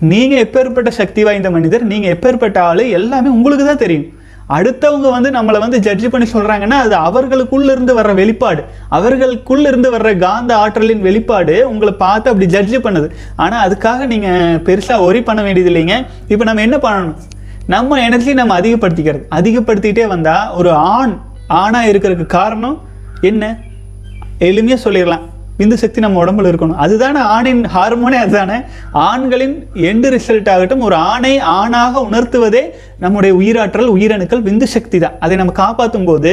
நீங்கள் 0.00 0.42
எப்பேற்பட்ட 0.44 0.88
சக்தி 0.88 1.24
வாய்ந்த 1.24 1.50
மனிதர் 1.50 1.82
நீங்கள் 1.82 2.12
எப்பேற்பட்ட 2.14 2.58
ஆள் 2.58 2.82
எல்லாமே 2.98 3.28
உங்களுக்கு 3.28 3.66
தான் 3.66 3.80
தெரியும். 3.82 4.06
அடுத்தவங்க 4.48 5.08
வந்து 5.10 5.30
நம்மளை 5.30 5.58
வந்து 5.58 5.78
ஜட்ஜ் 5.78 6.08
பண்ணி 6.08 6.30
சொல்கிறாங்கன்னா 6.32 6.76
அது 6.84 6.94
அவர்களுக்குள்ள 6.94 7.72
இருந்து 7.72 7.98
வர்ற 7.98 8.14
வெளிப்பாடு. 8.14 8.64
அவர்களுக்குள்ள 8.88 9.68
இருந்து 9.68 9.98
வர்ற 9.98 10.18
காந்த 10.18 10.56
ஆற்றலின் 10.56 11.00
வெளிப்பாடு 11.00 11.68
உங்களை 11.72 11.92
பார்த்து 11.92 12.30
அப்படி 12.30 12.46
ஜட்ஜ் 12.46 12.76
பண்ணுது. 12.76 13.08
ஆனால் 13.36 13.68
அதுக்காக 13.68 14.06
நீங்கள் 14.06 14.58
பெருசாக 14.68 15.00
ஒரி 15.00 15.22
பண்ண 15.22 15.42
வேண்டியது 15.42 15.72
இல்லைங்க. 15.72 16.06
இப்போ 16.28 16.44
நம்ம 16.44 16.60
என்ன 16.60 16.76
பண்ணணும்? 16.76 17.16
நம்ம 17.66 18.00
எனர்ஜி 18.00 18.34
நம்ம 18.34 18.60
அதிகப்படுத்திக்கிறது. 18.60 19.24
அதிகப்படுத்திக்கிட்டே 19.30 20.06
வந்தால் 20.06 20.50
ஒரு 20.50 20.72
ஆண் 20.72 21.20
ஆணாக 21.46 21.90
இருக்கிறதுக்கு 21.92 22.26
காரணம் 22.26 22.82
என்ன? 23.20 23.58
எளிமையாக 24.38 24.84
சொல்லிடலாம். 24.84 25.26
விந்து 25.60 25.76
சக்தி 25.82 26.00
நம்ம 26.04 26.18
உடம்புல 26.24 26.50
இருக்கணும். 26.52 26.80
அதுதானே 26.84 27.22
ஆணின் 27.36 27.62
ஹார்மோனே 27.74 28.18
அதுதானே? 28.24 28.58
ஆண்களின் 29.08 29.56
எண்டு 29.90 30.08
ரிசல்ட் 30.16 30.50
ஆகட்டும் 30.54 30.86
ஒரு 30.88 30.98
ஆணை 31.12 31.34
ஆணாக 31.58 32.02
உணர்த்துவதே 32.08 32.64
நம்முடைய 33.04 33.32
உயிராற்றல் 33.40 33.94
உயிரணுக்கள் 33.96 34.46
விந்து 34.48 34.68
சக்தி 34.76 34.98
தான். 34.98 35.16
அதை 35.26 35.36
நம்ம 35.42 35.54
காப்பாற்றும் 35.62 36.08
போது 36.10 36.32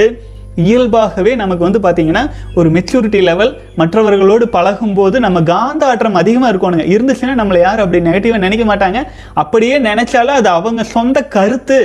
இயல்பாகவே 0.68 1.31
நமக்கு 1.41 1.65
வந்து 1.65 1.79
பார்த்தீங்கன்னா 1.83 2.21
ஒரு 2.59 2.68
மெச்சூரிட்டி 2.75 3.19
லெவல் 3.27 3.51
மற்றவர்களோடு 3.79 4.45
பழகும்போது 4.56 5.18
நம்ம 5.25 5.41
காந்த 5.50 5.83
ஆற்றம் 5.89 6.19
அதிகமாக 6.21 6.51
இருக்கணுங்க. 6.53 6.85
இருந்துச்சுன்னா 6.94 7.35
நம்மளை 7.41 7.59
யாரும் 7.65 7.85
அப்படி 7.85 8.01
நெகட்டிவாக 8.07 8.45
நினைக்க 8.45 8.65
மாட்டாங்க. 8.71 9.01
அப்படியே 9.44 9.75
நினைச்சாலும் 9.89 10.39
அது 10.39 10.50
அவங்க 10.57 10.83
சொந்த 10.95 11.21
கருத்து. 11.35 11.80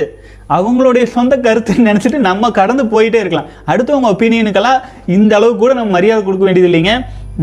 அவங்களுடைய 0.55 1.03
சொந்த 1.15 1.33
கருத்துன்னு 1.43 1.87
நினச்சிட்டு 1.89 2.19
நம்ம 2.29 2.49
கடந்து 2.57 2.83
போயிட்டே 2.93 3.19
இருக்கலாம். 3.23 3.51
அடுத்தவங்க 3.71 4.09
ஒப்பீனியனுக்கெல்லாம் 4.13 4.81
இந்த 5.17 5.33
அளவு 5.39 5.53
கூட 5.61 5.73
நம்ம 5.79 5.93
மரியாதை 5.97 6.23
கொடுக்க 6.23 6.45
வேண்டியது 6.47 6.69
இல்லைங்க 6.71 6.95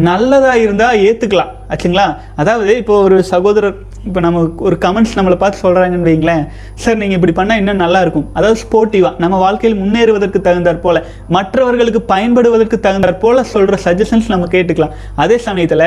நல்லதாக 0.08 0.58
இருந்தால் 0.64 0.98
ஏற்றுக்கலாம் 1.06 1.52
ஆச்சுங்களா? 1.72 2.04
அதாவது 2.40 2.72
இப்போ 2.82 2.94
ஒரு 3.06 3.16
சகோதரர் 3.30 3.78
இப்போ 4.08 4.20
நம்ம 4.24 4.42
ஒரு 4.66 4.76
கமெண்ட்ஸ் 4.84 5.16
நம்மளை 5.16 5.36
பார்த்து 5.40 5.62
சொல்கிறாங்கன்னு 5.62 6.08
வைங்களேன் 6.08 6.44
சார் 6.82 6.98
நீங்கள் 7.00 7.18
இப்படி 7.18 7.34
பண்ணால் 7.38 7.60
இன்னும் 7.60 7.82
நல்லாயிருக்கும் 7.84 8.26
அதாவது 8.38 8.60
ஸ்போர்ட்டிவாக 8.62 9.20
நம்ம 9.22 9.38
வாழ்க்கையில் 9.44 9.78
முன்னேறுவதற்கு 9.80 10.40
தகுந்தாற் 10.46 10.80
போல் 10.84 11.00
மற்றவர்களுக்கு 11.36 12.02
பயன்படுவதற்கு 12.12 12.78
தகுந்தாற் 12.86 13.20
போல் 13.24 13.44
சொல்கிற 13.52 13.78
சஜஷன்ஸ் 13.86 14.32
நம்ம 14.34 14.48
கேட்டுக்கலாம். 14.54 14.94
அதே 15.24 15.38
சமயத்தில் 15.48 15.86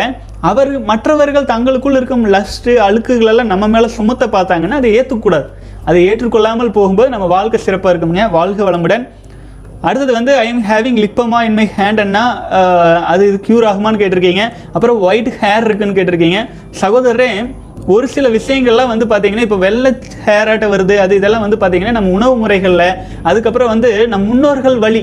அவர் 0.51 0.72
மற்றவர்கள் 0.91 1.50
தங்களுக்குள் 1.53 1.98
இருக்கும் 2.00 2.25
லஸ்ட்டு 2.36 2.72
அழுக்குகளெல்லாம் 2.88 3.51
நம்ம 3.53 3.67
மேலே 3.67 3.89
சுமத்த 3.98 4.27
பார்த்தாங்கன்னா 4.38 4.79
அதை 4.83 4.91
ஏற்றுக்கூடாது 5.00 5.50
அதை 5.89 6.01
ஏற்றுக்கொள்ளாமல் 6.10 6.75
போகும்போது 6.77 7.10
நம்ம 7.10 7.25
வாழ்க்கை 7.38 7.60
சிறப்பாக 7.63 7.93
இருக்குங்க 7.93 8.29
வாழ்க 8.38 8.63
வளமுடன். 8.69 9.03
அடுத்தது 9.87 10.11
வந்து 10.17 10.33
I 10.43 10.45
am 10.51 10.63
having 10.69 10.99
lipoma 11.03 11.39
in 11.47 11.57
my 11.59 11.65
ஹேண்ட்னா 11.77 12.23
அது 13.11 13.23
இது 13.29 13.39
க்யூர் 13.47 13.65
ஆகுமான்னு 13.71 14.01
கேட்டிருக்கீங்க. 14.01 14.43
அப்புறம் 14.75 14.99
ஒயிட் 15.07 15.31
ஹேர் 15.41 15.65
இருக்குன்னு 15.67 15.97
கேட்டிருக்கீங்க. 15.97 16.39
சகோதரரே 16.81 17.29
ஒரு 17.93 18.05
சில 18.15 18.25
விஷயங்கள்லாம் 18.37 18.91
வந்து 18.91 19.05
பார்த்தீங்கன்னா 19.11 19.45
இப்போ 19.47 19.57
வெள்ளை 19.65 19.91
ஹேராட்ட 20.27 20.65
வருது 20.73 20.95
அது 21.05 21.13
இதெல்லாம் 21.19 21.43
வந்து 21.45 21.59
பார்த்தீங்கன்னா 21.63 21.95
நம்ம 21.97 22.11
உணவு 22.17 22.35
முறைகளில். 22.43 22.87
அதுக்கப்புறம் 23.29 23.71
வந்து 23.73 23.89
நம் 24.13 24.27
முன்னோர்கள் 24.31 24.77
வழி 24.85 25.01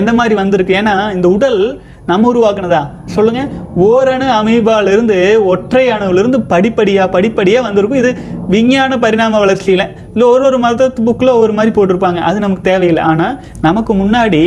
எந்த 0.00 0.10
மாதிரி 0.18 0.34
வந்திருக்கு? 0.42 0.74
ஏன்னா 0.80 0.94
இந்த 1.16 1.28
உடல் 1.36 1.60
நம்ம 2.08 2.30
உருவாக்குனதா? 2.32 2.80
சொல்லுங்க. 3.14 3.42
ஓரணு 3.84 4.26
அமீபாலிருந்து 4.38 5.16
ஒற்றை 5.52 5.84
அணுவிலிருந்து 5.94 6.38
படிப்படியாக 6.52 7.08
படிப்படியாக 7.14 7.66
வந்திருக்கும். 7.66 8.00
இது 8.02 8.10
விஞ்ஞான 8.48 8.98
பரிணாம 9.04 9.38
வளர்ச்சியில். 9.38 9.84
இல்லை 10.12 10.26
ஒரு 10.32 10.44
ஒரு 10.48 10.58
மதத்து 10.64 11.00
புக்கில் 11.06 11.38
ஒரு 11.42 11.52
மாதிரி 11.52 11.72
போட்டிருப்பாங்க. 11.76 12.20
அது 12.28 12.38
நமக்கு 12.44 12.68
தேவையில்லை. 12.70 13.02
ஆனால் 13.10 13.34
நமக்கு 13.66 13.94
முன்னாடி 13.94 14.42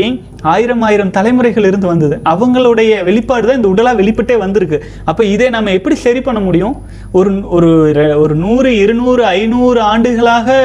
ஆயிரம் 0.53 0.83
ஆயிரம் 0.87 1.13
தலைமுறைகள் 1.17 1.67
இருந்து 1.69 1.87
வந்தது. 1.87 2.15
அவங்களுடைய 2.33 2.91
வெளிப்பாடு 3.03 3.47
தான் 3.47 3.59
இந்த 3.59 3.71
உடலாக 3.73 3.99
வெளிப்பட்டே 4.01 4.37
வந்திருக்கு. 4.37 4.79
அப்போ 5.09 5.23
இதை 5.33 5.49
நம்ம 5.49 5.71
எப்படி 5.71 5.95
சரி 6.05 6.21
பண்ண 6.21 6.39
முடியும்? 6.39 6.75
ஒரு 7.19 7.31
ஒரு 7.57 7.69
ஒரு 8.23 8.35
நூறு 8.45 8.71
இருநூறு 8.83 9.23
ஐநூறு 9.25 9.81
ஆண்டுகளாக 9.91 10.57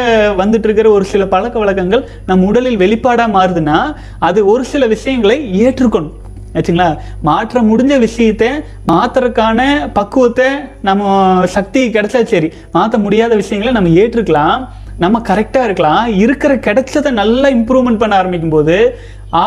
வந்துட்டு 0.43 0.69
இருக்கிற 0.69 0.91
ஒரு 0.91 1.07
சில 1.13 1.27
பழக்க 1.27 1.59
வழக்கங்கள் 1.59 2.09
நம் 2.27 2.47
உடலில் 2.51 2.83
வெளிப்பாடாக 2.85 3.37
மாறுதுன்னா 3.39 3.79
அது 4.19 4.41
ஒரு 4.55 4.65
சில 4.75 4.87
விஷயங்களை 4.87 5.39
ஏற்றுக்கணும். 5.67 6.17
ஆச்சுங்களா 6.55 6.99
மாற்ற 7.23 7.61
முடிஞ்ச 7.61 7.99
விஷயத்தை 7.99 8.49
மாற்றுறதுக்கான 8.89 9.61
பக்குவத்தை 9.93 10.49
நம்ம 10.83 11.03
சக்தி 11.47 11.89
கிடைச்சா 11.89 12.25
சரி. 12.25 12.53
மாற்ற 12.73 12.99
முடியாத 12.99 13.35
விஷயங்களை 13.35 13.73
நம்ம 13.75 13.89
ஏற்றுக்கலாம். 13.99 14.69
நம்ம 15.03 15.23
கரெக்டாக 15.31 15.67
இருக்கலாம். 15.69 16.05
இருக்கிற 16.25 16.53
கிடைச்சதை 16.69 17.11
நல்லா 17.23 17.49
இம்ப்ரூவ்மெண்ட் 17.59 18.01
பண்ண 18.05 18.15
ஆரம்பிக்கும் 18.21 18.55
போது 18.55 18.77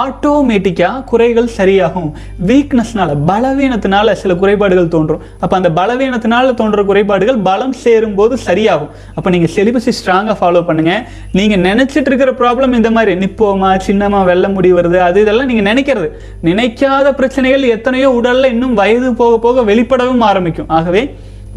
ஆட்டோமேட்டிக்காக 0.02 1.02
குறைகள் 1.10 1.48
சரியாகும். 1.58 2.08
வீக்னஸ்னால 2.50 3.16
பலவீனத்தினால 3.28 4.14
சில 4.22 4.32
குறைபாடுகள் 4.42 4.88
தோன்றும். 4.96 5.22
அப்போ 5.44 5.56
அந்த 5.60 5.70
பலவீனத்தினால 5.80 6.54
தோன்ற 6.60 6.84
குறைபாடுகள் 6.90 7.38
பலம் 7.48 7.76
சேரும் 7.84 8.16
போது 8.20 8.38
சரியாகும். 8.48 8.90
அப்போ 9.18 9.32
நீங்கள் 9.36 9.54
செலிபஸை 9.58 9.94
ஸ்ட்ராங்காக 10.00 10.36
ஃபாலோ 10.40 10.64
பண்ணுங்கள் 10.70 11.04
நீங்கள் 11.40 11.64
நினச்சிட்டு 11.68 12.12
இருக்கிற 12.12 12.34
ப்ராப்ளம் 12.42 12.74
இந்த 12.80 12.92
மாதிரி 12.98 13.14
நிப்போமா 13.26 13.70
சின்னமா 13.90 14.22
வெள்ள 14.32 14.48
முடி 14.56 14.72
வருது 14.80 15.00
அது 15.10 15.22
இதெல்லாம் 15.26 15.52
நீங்கள் 15.52 15.70
நினைக்கிறது. 15.72 16.10
நினைக்காத 16.50 17.14
பிரச்சனைகள் 17.22 17.70
எத்தனையோ 17.76 18.10
உடலில் 18.20 18.52
இன்னும் 18.56 18.76
வயது 18.82 19.14
போக 19.22 19.38
போக 19.46 19.68
வெளிப்படவும் 19.72 20.28
ஆரம்பிக்கும். 20.32 20.72
ஆகவே 20.80 21.04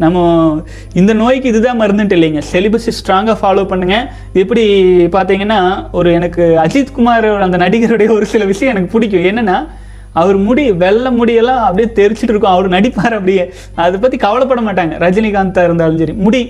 நம்ம 0.03 0.17
இந்த 0.99 1.11
நோய்க்கு 1.21 1.51
இதுதான் 1.51 1.79
மருந்துட்டு 1.81 2.15
இல்லைங்க. 2.17 2.41
செலிபஸை 2.51 2.91
ஸ்ட்ராங்காக 2.99 3.37
ஃபாலோ 3.41 3.63
பண்ணுங்கள் 3.71 4.05
எப்படி 4.41 4.63
பார்த்தீங்கன்னா 5.15 5.59
ஒரு 5.99 6.09
எனக்கு 6.19 6.43
அஜித் 6.65 6.95
குமார் 6.97 7.29
அந்த 7.45 7.59
நடிகருடைய 7.65 8.09
ஒரு 8.17 8.27
சில 8.33 8.45
விஷயம் 8.51 8.73
எனக்கு 8.73 8.93
பிடிக்கும். 8.95 9.27
என்னென்னா 9.31 9.57
அவர் 10.21 10.37
முடி 10.47 10.63
வெள்ளை 10.83 11.11
முடியெல்லாம் 11.17 11.63
அப்படியே 11.67 11.89
தெரிச்சிட்டு 11.99 12.33
இருக்கும். 12.33 12.53
அவர் 12.55 12.67
நடிப்பார் 12.75 13.17
அப்படியே. 13.17 13.43
அதை 13.85 13.97
பற்றி 14.05 14.17
கவலைப்பட 14.25 14.61
மாட்டாங்க. 14.67 14.95
ரஜினிகாந்தாக 15.05 15.69
இருந்தாலும் 15.69 16.01
சரி. 16.03 16.15
முடி 16.25 16.41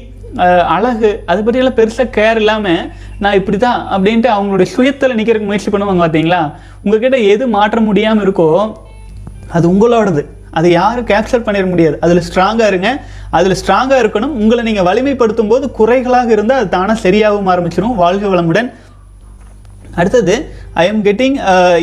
அழகு 0.75 1.09
அதை 1.31 1.39
பற்றியெல்லாம் 1.43 1.77
பெருசாக 1.77 2.13
கேர் 2.17 2.39
இல்லாமல் 2.41 2.81
நான் 3.23 3.37
இப்படி 3.39 3.57
தான் 3.63 3.79
அப்படின்ட்டு 3.93 4.29
அவங்களுடைய 4.33 4.67
சுயத்தில் 4.73 5.15
நிற்கிறதுக்கு 5.19 5.51
முயற்சி 5.51 5.71
பண்ணுவாங்க 5.73 6.01
பார்த்தீங்களா? 6.03 6.41
உங்ககிட்ட 6.83 7.17
எது 7.33 7.47
மாற்ற 7.55 7.79
முடியாமல் 7.87 8.25
இருக்கோ 8.25 8.49
அது 9.57 9.65
உங்களோடது. 9.73 10.23
அதை 10.57 10.69
யாரும் 10.71 11.07
கேப்சர் 11.11 11.45
பண்ணிட 11.47 11.65
முடியாது. 11.71 11.97
அதில் 12.05 12.21
ஸ்ட்ராங்காக 12.27 12.67
இருங்க. 12.73 12.89
அதில் 13.37 13.57
ஸ்ட்ராங்காக 13.61 13.99
இருக்கணும். 14.03 14.35
உங்களை 14.41 14.63
நீங்கள் 14.69 14.87
வலிமைப்படுத்தும் 14.89 15.51
போது 15.53 15.65
குறைகளாக 15.79 16.31
இருந்தால் 16.37 16.61
அது 16.61 16.69
தானாக 16.75 16.99
சரியாகவும் 17.05 17.49
ஆரம்பிச்சிடும் 17.53 17.97
வாழ்க 18.03 18.27
வளமுடன். 18.33 18.69
அடுத்தது 19.99 20.35
I 20.81 20.85
am 20.91 21.03
getting 21.07 21.37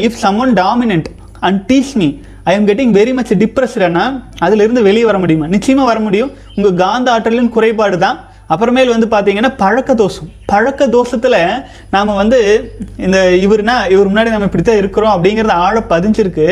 if 0.07 0.21
some 0.25 0.39
one 0.45 0.53
dominant 0.63 1.09
and 1.47 1.61
teach 1.71 1.95
me 2.01 2.09
I 2.51 2.53
am 2.59 2.67
getting 2.69 2.93
very 2.99 3.13
much 3.19 3.33
டிப்ரெஸ்டனா 3.43 4.05
அதிலிருந்து 4.47 4.83
வெளியே 4.89 5.05
வர 5.11 5.19
முடியுமா? 5.23 5.47
நிச்சயமாக 5.55 5.89
வர 5.91 6.01
முடியும். 6.07 6.31
உங்கள் 6.57 6.77
காந்த 6.83 7.11
ஆற்றலின் 7.15 7.55
குறைபாடு 7.57 7.99
தான். 8.05 8.19
அப்புறமேல் 8.53 8.93
வந்து 8.95 9.07
பார்த்தீங்கன்னா 9.13 9.51
பழக்க 9.63 9.91
தோஷம் 10.01 10.29
பழக்க 10.51 10.87
தோஷத்தில் 10.97 11.39
நாம் 11.95 12.13
வந்து 12.21 12.39
இந்த 13.07 13.19
இவர்னா 13.45 13.77
இவர் 13.95 14.11
முன்னாடி 14.11 14.33
நம்ம 14.35 14.49
இப்படி 14.49 14.65
தான் 14.69 14.81
இருக்கிறோம் 14.83 15.15
அப்படிங்கிறது 15.15 15.55
ஆழ 15.67 15.77
பதிஞ்சிருக்கு. 15.93 16.47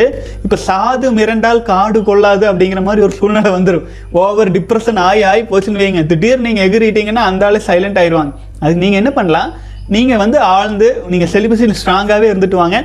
இப்போ 0.45 0.57
சாது 0.67 1.09
மிரண்டால் 1.19 1.63
காடு 1.71 2.01
கொள்ளாது 2.09 2.47
அப்படிங்கிற 2.53 2.83
மாதிரி 2.89 3.05
ஒரு 3.07 3.15
சூழ்நிலை 3.19 3.53
வந்துடும் 3.57 3.87
ஓவர் 4.23 4.51
டிப்ரெஷன் 4.57 5.01
ஆகி 5.09 5.23
ஆகி 5.33 5.45
போச்சுன்னு 5.53 5.83
வைங்க. 5.85 6.03
திடீர்னு 6.13 6.47
நீங்கள் 6.49 6.67
எகிரிட்டீங்கன்னா 6.69 7.25
அந்த 7.31 7.47
ஆளே 7.51 7.63
சைலண்ட் 7.71 8.01
ஆயிடுவாங்க 8.03 8.35
அதுக்கு 8.63 8.83
நீங்கள் 8.87 9.03
என்ன 9.03 9.13
பண்ணலாம்? 9.21 9.53
நீங்கள் 9.95 10.21
வந்து 10.25 10.39
ஆழ்ந்து 10.57 10.91
நீங்கள் 11.13 11.33
செலிபஸில் 11.33 11.79
ஸ்ட்ராங்காகவே 11.81 12.29
இருந்துட்டு 12.33 12.61
வாங்க. 12.61 12.77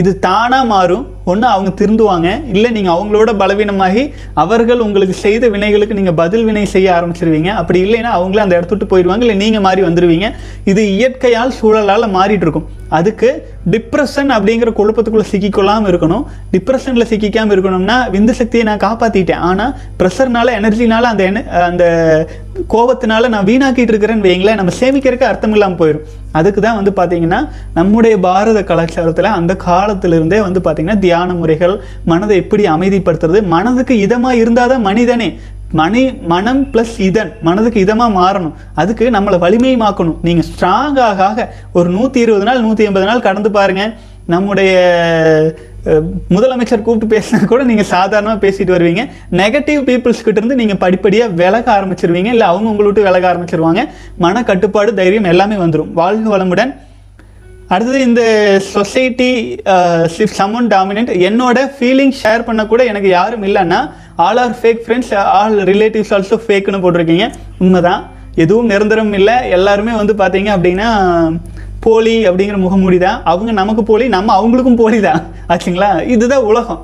இது 0.00 0.10
தானாக 0.26 0.64
மாறும். 0.72 1.04
ஒன்று 1.30 1.46
அவங்க 1.52 1.70
திருந்துவாங்க. 1.78 2.28
இல்லை 2.54 2.70
நீங்கள் 2.76 2.94
அவங்களோட 2.96 3.30
பலவீனமாகி 3.42 4.02
அவர்கள் 4.42 4.82
உங்களுக்கு 4.86 5.14
செய்த 5.24 5.44
வினைகளுக்கு 5.54 5.98
நீங்கள் 5.98 6.16
பதில் 6.20 6.44
வினை 6.48 6.64
செய்ய 6.74 6.88
ஆரம்பிச்சிருவீங்க. 6.96 7.50
அப்படி 7.60 7.78
இல்லைன்னா 7.86 8.10
அவங்களே 8.18 8.44
அந்த 8.44 8.56
இடத்த 8.58 8.72
விட்டு 8.74 8.90
போயிடுவாங்க. 8.92 9.24
இல்லை 9.26 9.36
நீங்கள் 9.42 9.64
மாறி 9.66 9.82
வந்துடுவீங்க 9.86 10.28
இது 10.72 10.82
இயற்கையால் 10.96 11.56
சூழலால் 11.58 12.14
மாறிட்டு 12.16 12.46
இருக்கும் 12.46 12.68
அதுக்கு 12.98 13.28
டிப்ரெஷன் 13.74 14.30
அப்படிங்கிற 14.34 14.70
குழப்பத்துக்குள்ளே 14.80 15.28
சிக்கிக்கொள்ளாமல் 15.30 15.90
இருக்கணும். 15.92 16.24
டிப்ரெஷனில் 16.54 17.08
சிக்கிக்காமல் 17.12 17.54
இருக்கணும்னா 17.56 17.96
விந்து 18.14 18.34
சக்தியை 18.40 18.64
நான் 18.70 18.84
காப்பாற்றிட்டேன் 18.86 19.42
ஆனால் 19.48 19.72
ப்ரெஷர்னால 20.02 20.54
எனர்ஜினால 20.60 21.10
அந்த 21.14 21.24
என 21.30 21.42
அந்த 21.70 21.84
கோபத்தினால 22.74 23.28
நான் 23.32 23.48
வீணாக்கிட்டு 23.48 23.92
இருக்கிறேன்னு 23.92 24.26
வைங்களேன். 24.28 24.60
நம்ம 24.60 24.74
சேமிக்கிறதுக்கு 24.82 25.30
அர்த்தம் 25.30 25.56
இல்லாமல் 25.56 25.80
போயிடும். 25.82 26.06
அதுக்கு 26.38 26.60
தான் 26.66 26.78
வந்து 26.80 26.92
பார்த்தீங்கன்னா 26.98 27.40
நம்முடைய 27.78 28.14
பாரத 28.26 28.60
கலாச்சாரத்தில் 28.70 29.30
அந்த 29.38 29.52
காலத்திலிருந்தே 29.66 30.40
வந்து 30.46 30.62
பார்த்தீங்கன்னா 30.66 30.98
தியான 31.04 31.34
முறைகள் 31.40 31.74
மனதை 32.12 32.36
எப்படி 32.44 32.64
அமைதிப்படுத்துறது 32.76 33.40
மனதுக்கு 33.54 33.96
இதமாக 34.06 34.40
இருந்தால் 34.42 34.72
தான் 34.74 34.86
மனிதனே. 34.88 35.28
மணி 35.78 36.02
மனம் 36.32 36.60
ப்ளஸ் 36.72 36.96
இதன் 37.06 37.30
மனதுக்கு 37.46 37.78
இதமாக 37.84 38.10
மாறணும். 38.18 38.52
அதுக்கு 38.80 39.04
நம்மளை 39.16 39.38
வலிமையமாக்கணும். 39.44 40.18
நீங்கள் 40.26 40.46
ஸ்ட்ராங்காக 40.50 41.20
ஆக 41.30 41.48
ஒரு 41.78 41.88
நூற்றி 41.96 42.18
இருபது 42.24 42.46
நாள் 42.48 42.62
நூற்றி 42.66 42.86
எண்பது 42.88 43.08
நாள் 43.08 43.24
கடந்து 43.26 43.50
பாருங்கள் 43.56 43.92
நம்முடைய 44.32 44.70
முதலமைச்சர் 46.34 46.84
கூப்பிட்டு 46.86 47.12
பேசினா 47.14 47.38
கூட 47.50 47.64
நீங்கள் 47.68 47.88
சாதாரணமாக 47.92 48.40
பேசிட்டு 48.44 48.72
வருவீங்க. 48.76 49.02
நெகட்டிவ் 49.40 49.80
பீப்புள்ஸ் 49.88 50.24
கிட்டேருந்து 50.26 50.58
நீங்கள் 50.60 50.80
படிப்படியாக 50.84 51.36
விலக 51.40 51.66
ஆரம்பிச்சிருவீங்க. 51.74 52.30
இல்லை 52.34 52.46
அவங்க 52.52 52.68
உங்களை 52.72 52.88
விட்டு 52.88 53.06
விலக 53.08 53.24
ஆரம்பிச்சிருவாங்க. 53.32 53.82
மன 54.24 54.42
கட்டுப்பாடு 54.50 54.92
தைரியம் 55.00 55.30
எல்லாமே 55.34 55.58
வந்துடும் 55.62 55.92
வாழ்க 56.00 56.26
வளமுடன். 56.34 56.72
அடுத்தது 57.74 58.00
இந்த 58.08 58.22
சொசைட்டி 58.72 59.30
சிப் 60.16 60.34
சமன் 60.40 60.68
டாமினன்ட் 60.74 61.12
என்னோட 61.28 61.58
ஃபீலிங் 61.76 62.12
ஷேர் 62.22 62.46
பண்ண 62.48 62.64
கூட 62.72 62.82
எனக்கு 62.90 63.08
யாரும் 63.18 63.46
இல்லைன்னா 63.48 63.80
all 64.26 64.40
are 64.42 64.54
fake 64.60 64.82
friends 64.84 65.12
all 65.38 65.56
relatives 65.70 66.12
also 66.16 66.38
ஃபேக்குன்னு 66.44 66.82
போட்டிருக்கீங்க. 66.84 67.26
உண்மைதான். 67.64 68.02
எதுவும் 68.44 68.70
நிரந்தரம் 68.72 69.12
இல்லை. 69.18 69.36
எல்லாருமே 69.56 69.92
வந்து 70.00 70.14
பார்த்தீங்க 70.22 70.50
அப்படின்னா 70.56 70.88
போலி 71.86 72.16
அப்படிங்கிற 72.28 72.58
முகமூடி 72.66 72.98
தான் 73.06 73.18
அவங்க 73.32 73.50
நமக்கு 73.62 73.82
போலி 73.92 74.06
நம்ம 74.16 74.34
அவங்களுக்கும் 74.40 74.82
போலி 74.82 75.00
தான் 75.08 75.22
ஆச்சுங்களா? 75.52 75.90
இதுதான் 76.14 76.46
உலகம். 76.50 76.82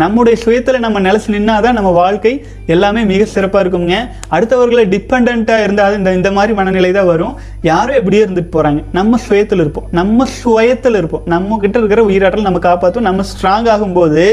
நம்முடைய 0.00 0.34
சுயத்தில் 0.42 0.82
நம்ம 0.84 1.00
நிலச்சி 1.06 1.30
நின்னாதான் 1.34 1.76
நம்ம 1.78 1.90
வாழ்க்கை 1.98 2.32
எல்லாமே 2.74 3.00
மிக 3.10 3.24
சிறப்பாக 3.32 3.62
இருக்குங்க 3.64 3.96
அடுத்தவர்களை 4.34 4.84
டிபெண்ட்டாக 4.92 5.64
இருந்தால் 5.66 5.96
இந்த 5.98 6.14
இந்த 6.18 6.30
மாதிரி 6.36 6.52
மனநிலை 6.58 6.90
தான் 6.92 7.08
வரும். 7.10 7.34
யாரும் 7.70 7.98
எப்படியே 7.98 8.22
இருந்துட்டு 8.24 8.54
போகிறாங்க 8.56 8.82
நம்ம 8.98 9.18
சுயத்தில் 9.26 9.62
இருப்போம். 9.64 9.88
நம்ம 9.98 10.26
சுயத்தில் 10.38 10.98
இருப்போம். 11.00 11.24
நம்ம 11.34 11.58
கிட்ட 11.64 11.78
இருக்கிற 11.78 12.02
உயிராற்றல் 12.10 12.48
நம்ம 12.48 12.62
காப்பாற்றும் 12.68 13.08
நம்ம 13.08 13.26
ஸ்ட்ராங் 13.32 13.70
ஆகும்போது 13.74 14.24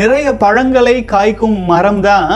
நிறைய 0.00 0.36
பழங்களை 0.44 0.96
காய்க்கும் 1.14 1.58
மரம் 1.72 2.02
தான் 2.10 2.28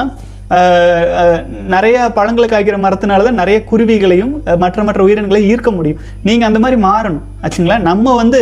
நிறைய 1.74 1.96
பழங்களை 2.16 2.46
காய்க்கிற 2.48 2.76
மரத்தினால 2.84 3.24
தான் 3.26 3.40
நிறைய 3.42 3.58
குருவிகளையும் 3.70 4.32
மற்ற 4.62 4.84
மற்ற 4.84 5.00
உயிரினங்களையும் 5.06 5.50
ஈர்க்க 5.52 5.70
முடியும். 5.76 6.00
நீங்கள் 6.26 6.48
அந்த 6.48 6.58
மாதிரி 6.64 6.78
மாறணும் 6.82 7.22
ஆச்சுங்களா? 7.44 7.78
நம்ம 7.90 8.14
வந்து 8.22 8.40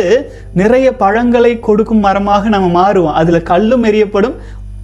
நிறைய 0.61 0.87
பழங்களை 1.03 1.59
கொடுக்கும் 1.67 2.03
மரமாக 2.07 2.49
நம்ம 2.55 2.67
மாறுவோம். 2.79 3.17
அதில் 3.21 3.47
கல்லும் 3.51 3.87
எரியப்படும் 3.91 4.35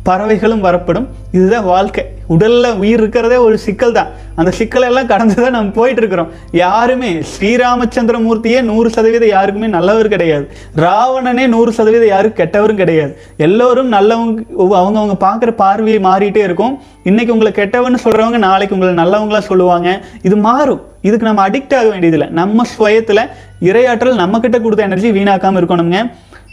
பறவைகளும் 0.07 0.65
வரப்படும். 0.67 1.07
இதுதான் 1.37 1.67
வாழ்க்கை. 1.73 2.03
உடலில் 2.33 2.77
உயிர் 2.81 3.01
இருக்கிறதே 3.01 3.37
ஒரு 3.45 3.55
சிக்கல் 3.63 3.93
தான் 3.97 4.09
அந்த 4.39 4.51
சிக்கலெல்லாம் 4.57 5.09
கடந்து 5.11 5.35
தான் 5.43 5.55
நம்ம 5.57 5.73
போயிட்டு 5.77 6.01
இருக்கிறோம் 6.01 6.29
யாருமே 6.61 7.09
ஸ்ரீராமச்சந்திர 7.31 8.17
மூர்த்தியே 8.25 8.59
நூறு 8.69 8.89
சதவீதம் 8.95 9.33
யாருக்குமே 9.35 9.69
நல்லவர் 9.75 10.11
கிடையாது. 10.13 10.45
ராவணனே 10.85 11.45
நூறு 11.55 11.71
சதவீதம் 11.77 12.11
யாரும் 12.13 12.37
கெட்டவரும் 12.39 12.81
கிடையாது. 12.81 13.11
எல்லோரும் 13.47 13.91
நல்லவங்க 13.95 14.45
அவங்கவுங்க 14.81 15.17
பார்க்குற 15.25 15.53
பார்வையை 15.63 15.99
மாறிட்டே 16.09 16.43
இருக்கும். 16.49 16.75
இன்னைக்கு 17.11 17.33
உங்களை 17.35 17.51
கெட்டவன்னு 17.59 18.03
சொல்கிறவங்க 18.05 18.39
நாளைக்கு 18.47 18.75
உங்களை 18.77 18.93
நல்லவங்களாம் 19.03 19.49
சொல்லுவாங்க. 19.51 19.89
இது 20.29 20.37
மாறும். 20.47 20.81
இதுக்கு 21.07 21.29
நம்ம 21.29 21.43
அடிக்ட் 21.49 21.77
ஆக 21.79 21.87
வேண்டியதில்லை. 21.93 22.29
நம்ம 22.39 22.65
சுயத்தில் 22.77 23.23
இரையாற்றல் 23.69 24.21
நம்மக்கிட்ட 24.23 24.57
கொடுத்த 24.61 24.89
எனர்ஜி 24.89 25.11
வீணாக்காமல் 25.19 25.61
இருக்கணுங்க 25.61 25.99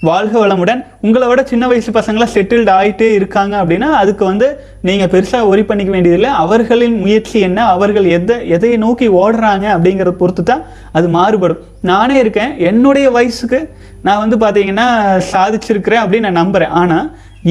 வாழ்க 0.08 0.34
வளமுடன். 0.40 0.80
உங்களை 1.06 1.26
விட 1.28 1.42
சின்ன 1.50 1.64
வயசு 1.70 1.90
பசங்களாம் 1.96 2.32
செட்டில்டு 2.34 2.70
ஆகிட்டே 2.78 3.06
இருக்காங்க 3.18 3.54
அப்படின்னா 3.62 3.88
அதுக்கு 4.00 4.24
வந்து 4.24 4.46
நீங்கள் 4.88 5.10
பெருசாக 5.12 5.48
ஒரி 5.50 5.62
பண்ணிக்க 5.68 5.90
வேண்டியதில்லை. 5.94 6.30
அவர்களின் 6.44 6.96
முயற்சி 7.04 7.36
என்ன? 7.48 7.60
அவர்கள் 7.74 8.06
எதை 8.16 8.36
எதையை 8.56 8.76
நோக்கி 8.84 9.06
ஓடுறாங்க 9.20 9.66
அப்படிங்கிறத 9.74 10.12
பொறுத்து 10.22 10.42
தான் 10.42 10.62
அது 10.92 11.08
மாறுபடும். 11.16 11.62
நானே 11.90 12.16
இருக்கேன். 12.24 12.52
என்னுடைய 12.70 13.06
வயசுக்கு 13.16 13.60
நான் 14.08 14.22
வந்து 14.24 14.38
பார்த்தீங்கன்னா 14.44 14.88
சாதிச்சிருக்கிறேன் 15.32 16.02
அப்படின்னு 16.02 16.28
நான் 16.28 16.40
நம்புகிறேன் 16.42 16.74
ஆனால் 16.82 17.08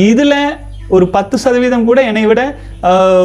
இதில் 0.09 0.37
ஒரு 0.95 1.07
பத்து 1.15 1.35
சதவீதம் 1.43 1.87
கூட 1.89 1.99
என்னை 2.09 2.25
விட 2.31 2.41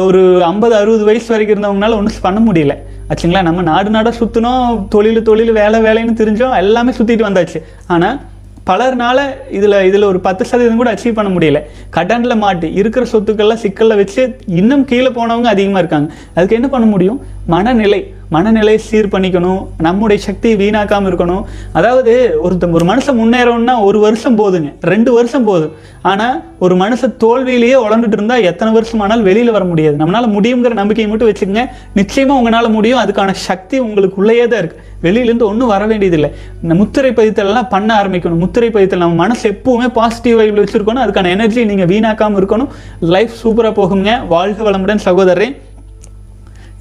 ஒரு 0.07 0.43
ஐம்பது 0.51 0.75
அறுபது 0.81 1.03
வயசு 1.09 1.29
வரைக்கும் 1.33 1.55
இருந்தவங்களால 1.55 1.97
ஒன்றும் 1.99 2.25
பண்ண 2.27 2.39
முடியல. 2.47 2.75
ஆச்சுங்களா? 3.11 3.41
நம்ம 3.47 3.61
நாடு 3.69 3.89
நாடாக 3.95 4.15
சுற்றினோம் 4.19 4.87
தொழில் 4.95 5.27
தொழில் 5.29 5.51
வேலை 5.61 5.79
வேலைன்னு 5.87 6.19
தெரிஞ்சோம் 6.21 6.57
எல்லாமே 6.63 6.91
சுற்றிட்டு 6.99 7.27
வந்தாச்சு. 7.29 7.61
ஆனால் 7.95 8.19
பலர்னால 8.67 9.19
இதில் 9.49 9.81
இதில் 9.81 10.03
ஒரு 10.03 10.19
பத்து 10.19 10.45
சதவீதம் 10.45 10.77
கூட 10.77 10.93
அச்சீவ் 10.93 11.13
பண்ண 11.13 11.39
முடியல. 11.39 11.61
கடனில் 11.89 12.35
மாட்டி 12.35 12.73
இருக்கிற 12.73 13.05
சொத்துக்கள்லாம் 13.11 13.63
சிக்கலில் 13.63 13.95
வச்சு 13.95 14.35
இன்னும் 14.47 14.85
கீழே 14.85 15.07
போனவங்க 15.07 15.43
அதிகமாக 15.43 15.79
இருக்காங்க. 15.79 16.13
அதுக்கு 16.35 16.55
என்ன 16.55 16.67
பண்ண 16.67 16.85
முடியும்? 16.85 17.21
மனநிலை. 17.45 18.13
மனநிலையை 18.35 18.79
சீர் 18.87 19.11
பண்ணிக்கணும் 19.13 19.61
நம்முடைய 19.85 20.19
சக்தியை 20.25 20.55
வீணாக்காமல் 20.61 21.09
இருக்கணும். 21.11 21.43
அதாவது 21.79 22.13
ஒருத்தன் 22.45 22.75
ஒரு 22.79 22.85
மனுஷன் 22.91 23.19
முன்னேறணும்னா 23.21 23.75
ஒரு 23.87 23.99
வருஷம் 24.05 24.37
போதுங்க. 24.41 24.69
ரெண்டு 24.93 25.13
வருஷம் 25.17 25.47
போதும். 25.49 25.73
ஆனால் 26.11 26.37
ஒரு 26.65 26.75
மனுஷன் 26.83 27.17
தோல்வியிலேயே 27.23 27.77
உழந்துட்டு 27.85 28.17
இருந்தால் 28.17 28.45
எத்தனை 28.51 28.71
வருஷம் 28.77 29.01
ஆனாலும் 29.05 29.27
வெளியில் 29.29 29.55
வர 29.57 29.65
முடியாது. 29.71 29.95
நம்மளால் 30.01 30.33
முடியுங்கிற 30.37 30.73
நம்பிக்கையை 30.81 31.09
மட்டும் 31.11 31.29
வச்சுக்கோங்க. 31.31 31.65
நிச்சயமாக 31.99 32.39
உங்களால் 32.41 32.75
முடியும். 32.77 33.01
அதுக்கான 33.03 33.35
சக்தி 33.49 33.79
உங்களுக்குள்ளேயே 33.87 34.45
தான் 34.53 34.61
இருக்குது 34.63 34.87
வெளியிலேருந்து 35.05 35.47
ஒன்றும் 35.49 35.71
வர 35.73 35.83
வேண்டியதில்லை. 35.91 36.29
இந்த 36.63 36.73
முத்திரை 36.81 37.11
பதித்தல்லாம் 37.19 37.69
பண்ண 37.73 37.89
ஆரம்பிக்கணும். 38.01 38.41
முத்திரை 38.43 38.69
பதித்தல் 38.75 39.03
நம்ம 39.03 39.19
மனசு 39.23 39.45
எப்பவுமே 39.53 39.87
பாசிட்டிவ் 39.99 40.37
வைப்பில் 40.39 40.63
வச்சுருக்கணும். 40.63 41.03
அதுக்கான 41.05 41.31
எனர்ஜி 41.35 41.65
நீங்கள் 41.71 41.91
வீணாக்காமல் 41.93 42.39
இருக்கணும். 42.41 42.69
லைஃப் 43.15 43.33
சூப்பராக 43.43 43.73
போகுங்க. 43.81 44.11
வாழ்க 44.35 44.69
வளமுடன் 44.69 45.03
சகோதரரே. 45.07 45.49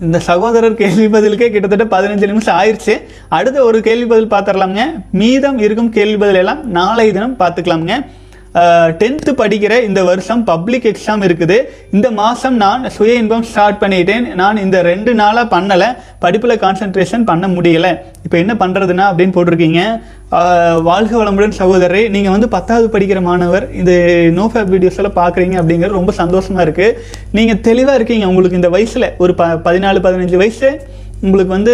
இந்த 0.07 0.19
சகோதரர் 0.29 0.77
கேள்வி 0.81 1.07
பதிலுக்கே 1.15 1.47
கிட்டத்தட்ட 1.55 1.85
பதினஞ்சு 1.95 2.27
நிமிஷம் 2.31 2.59
ஆயிடுச்சு 2.61 2.95
அடுத்த 3.39 3.65
ஒரு 3.69 3.79
கேள்வி 3.87 4.07
பதில் 4.13 4.31
பார்த்துடலாமுங்க. 4.35 4.85
மீதம் 5.21 5.59
இருக்கும் 5.65 5.91
கேள்வி 5.97 6.17
பதில் 6.23 6.39
எல்லாம் 6.43 6.63
நாளை 6.77 7.07
தினம் 7.17 7.37
பார்த்துக்கலாமுங்க. 7.43 7.97
டென்த்து 9.01 9.33
படிக்கிற 9.41 9.75
இந்த 9.89 10.01
வருஷம் 10.09 10.41
பப்ளிக் 10.49 10.87
எக்ஸாம் 10.91 11.23
இருக்குது. 11.27 11.59
இந்த 11.97 12.09
மாதம் 12.21 12.57
நான் 12.63 12.89
சுய 12.95 13.13
இன்பம் 13.23 13.45
ஸ்டார்ட் 13.51 13.79
பண்ணிட்டேன். 13.83 14.25
நான் 14.41 14.63
இந்த 14.65 14.79
ரெண்டு 14.89 15.13
நாளாக 15.21 15.47
பண்ணலை. 15.55 15.89
படிப்பில் 16.25 16.61
கான்சென்ட்ரேஷன் 16.65 17.27
பண்ண 17.31 17.49
முடியலை. 17.57 17.93
இப்போ 18.27 18.37
என்ன 18.43 18.55
பண்ணுறதுனா 18.63 19.05
அப்படின்னு 19.11 19.37
போட்டிருக்கீங்க. 19.37 19.83
வாழ்க 20.89 21.13
வளமுடன் 21.21 21.57
சகோதரரே 21.61 22.03
நீங்கள் 22.15 22.35
வந்து 22.37 22.49
பத்தாவது 22.57 22.89
படிக்கிற 22.95 23.21
மாணவர் 23.29 23.67
இது 23.83 23.95
நோ 24.39 24.45
ஃபேப் 24.53 24.73
வீடியோஸெல்லாம் 24.75 25.19
பார்க்குறீங்க 25.23 25.57
அப்படிங்கிறது 25.61 25.99
ரொம்ப 26.01 26.15
சந்தோஷமாக 26.23 26.67
இருக்குது 26.67 26.97
நீங்கள் 27.39 27.63
தெளிவாக 27.69 27.99
இருக்கீங்க. 28.01 28.27
உங்களுக்கு 28.33 28.61
இந்த 28.61 28.73
வயசில் 28.77 29.09
ஒரு 29.25 29.35
ப 29.41 29.49
பதினாலு 29.69 30.05
பதினஞ்சு 30.09 30.39
வயசு 30.43 30.71
உங்களுக்கு 31.27 31.53
வந்து 31.57 31.73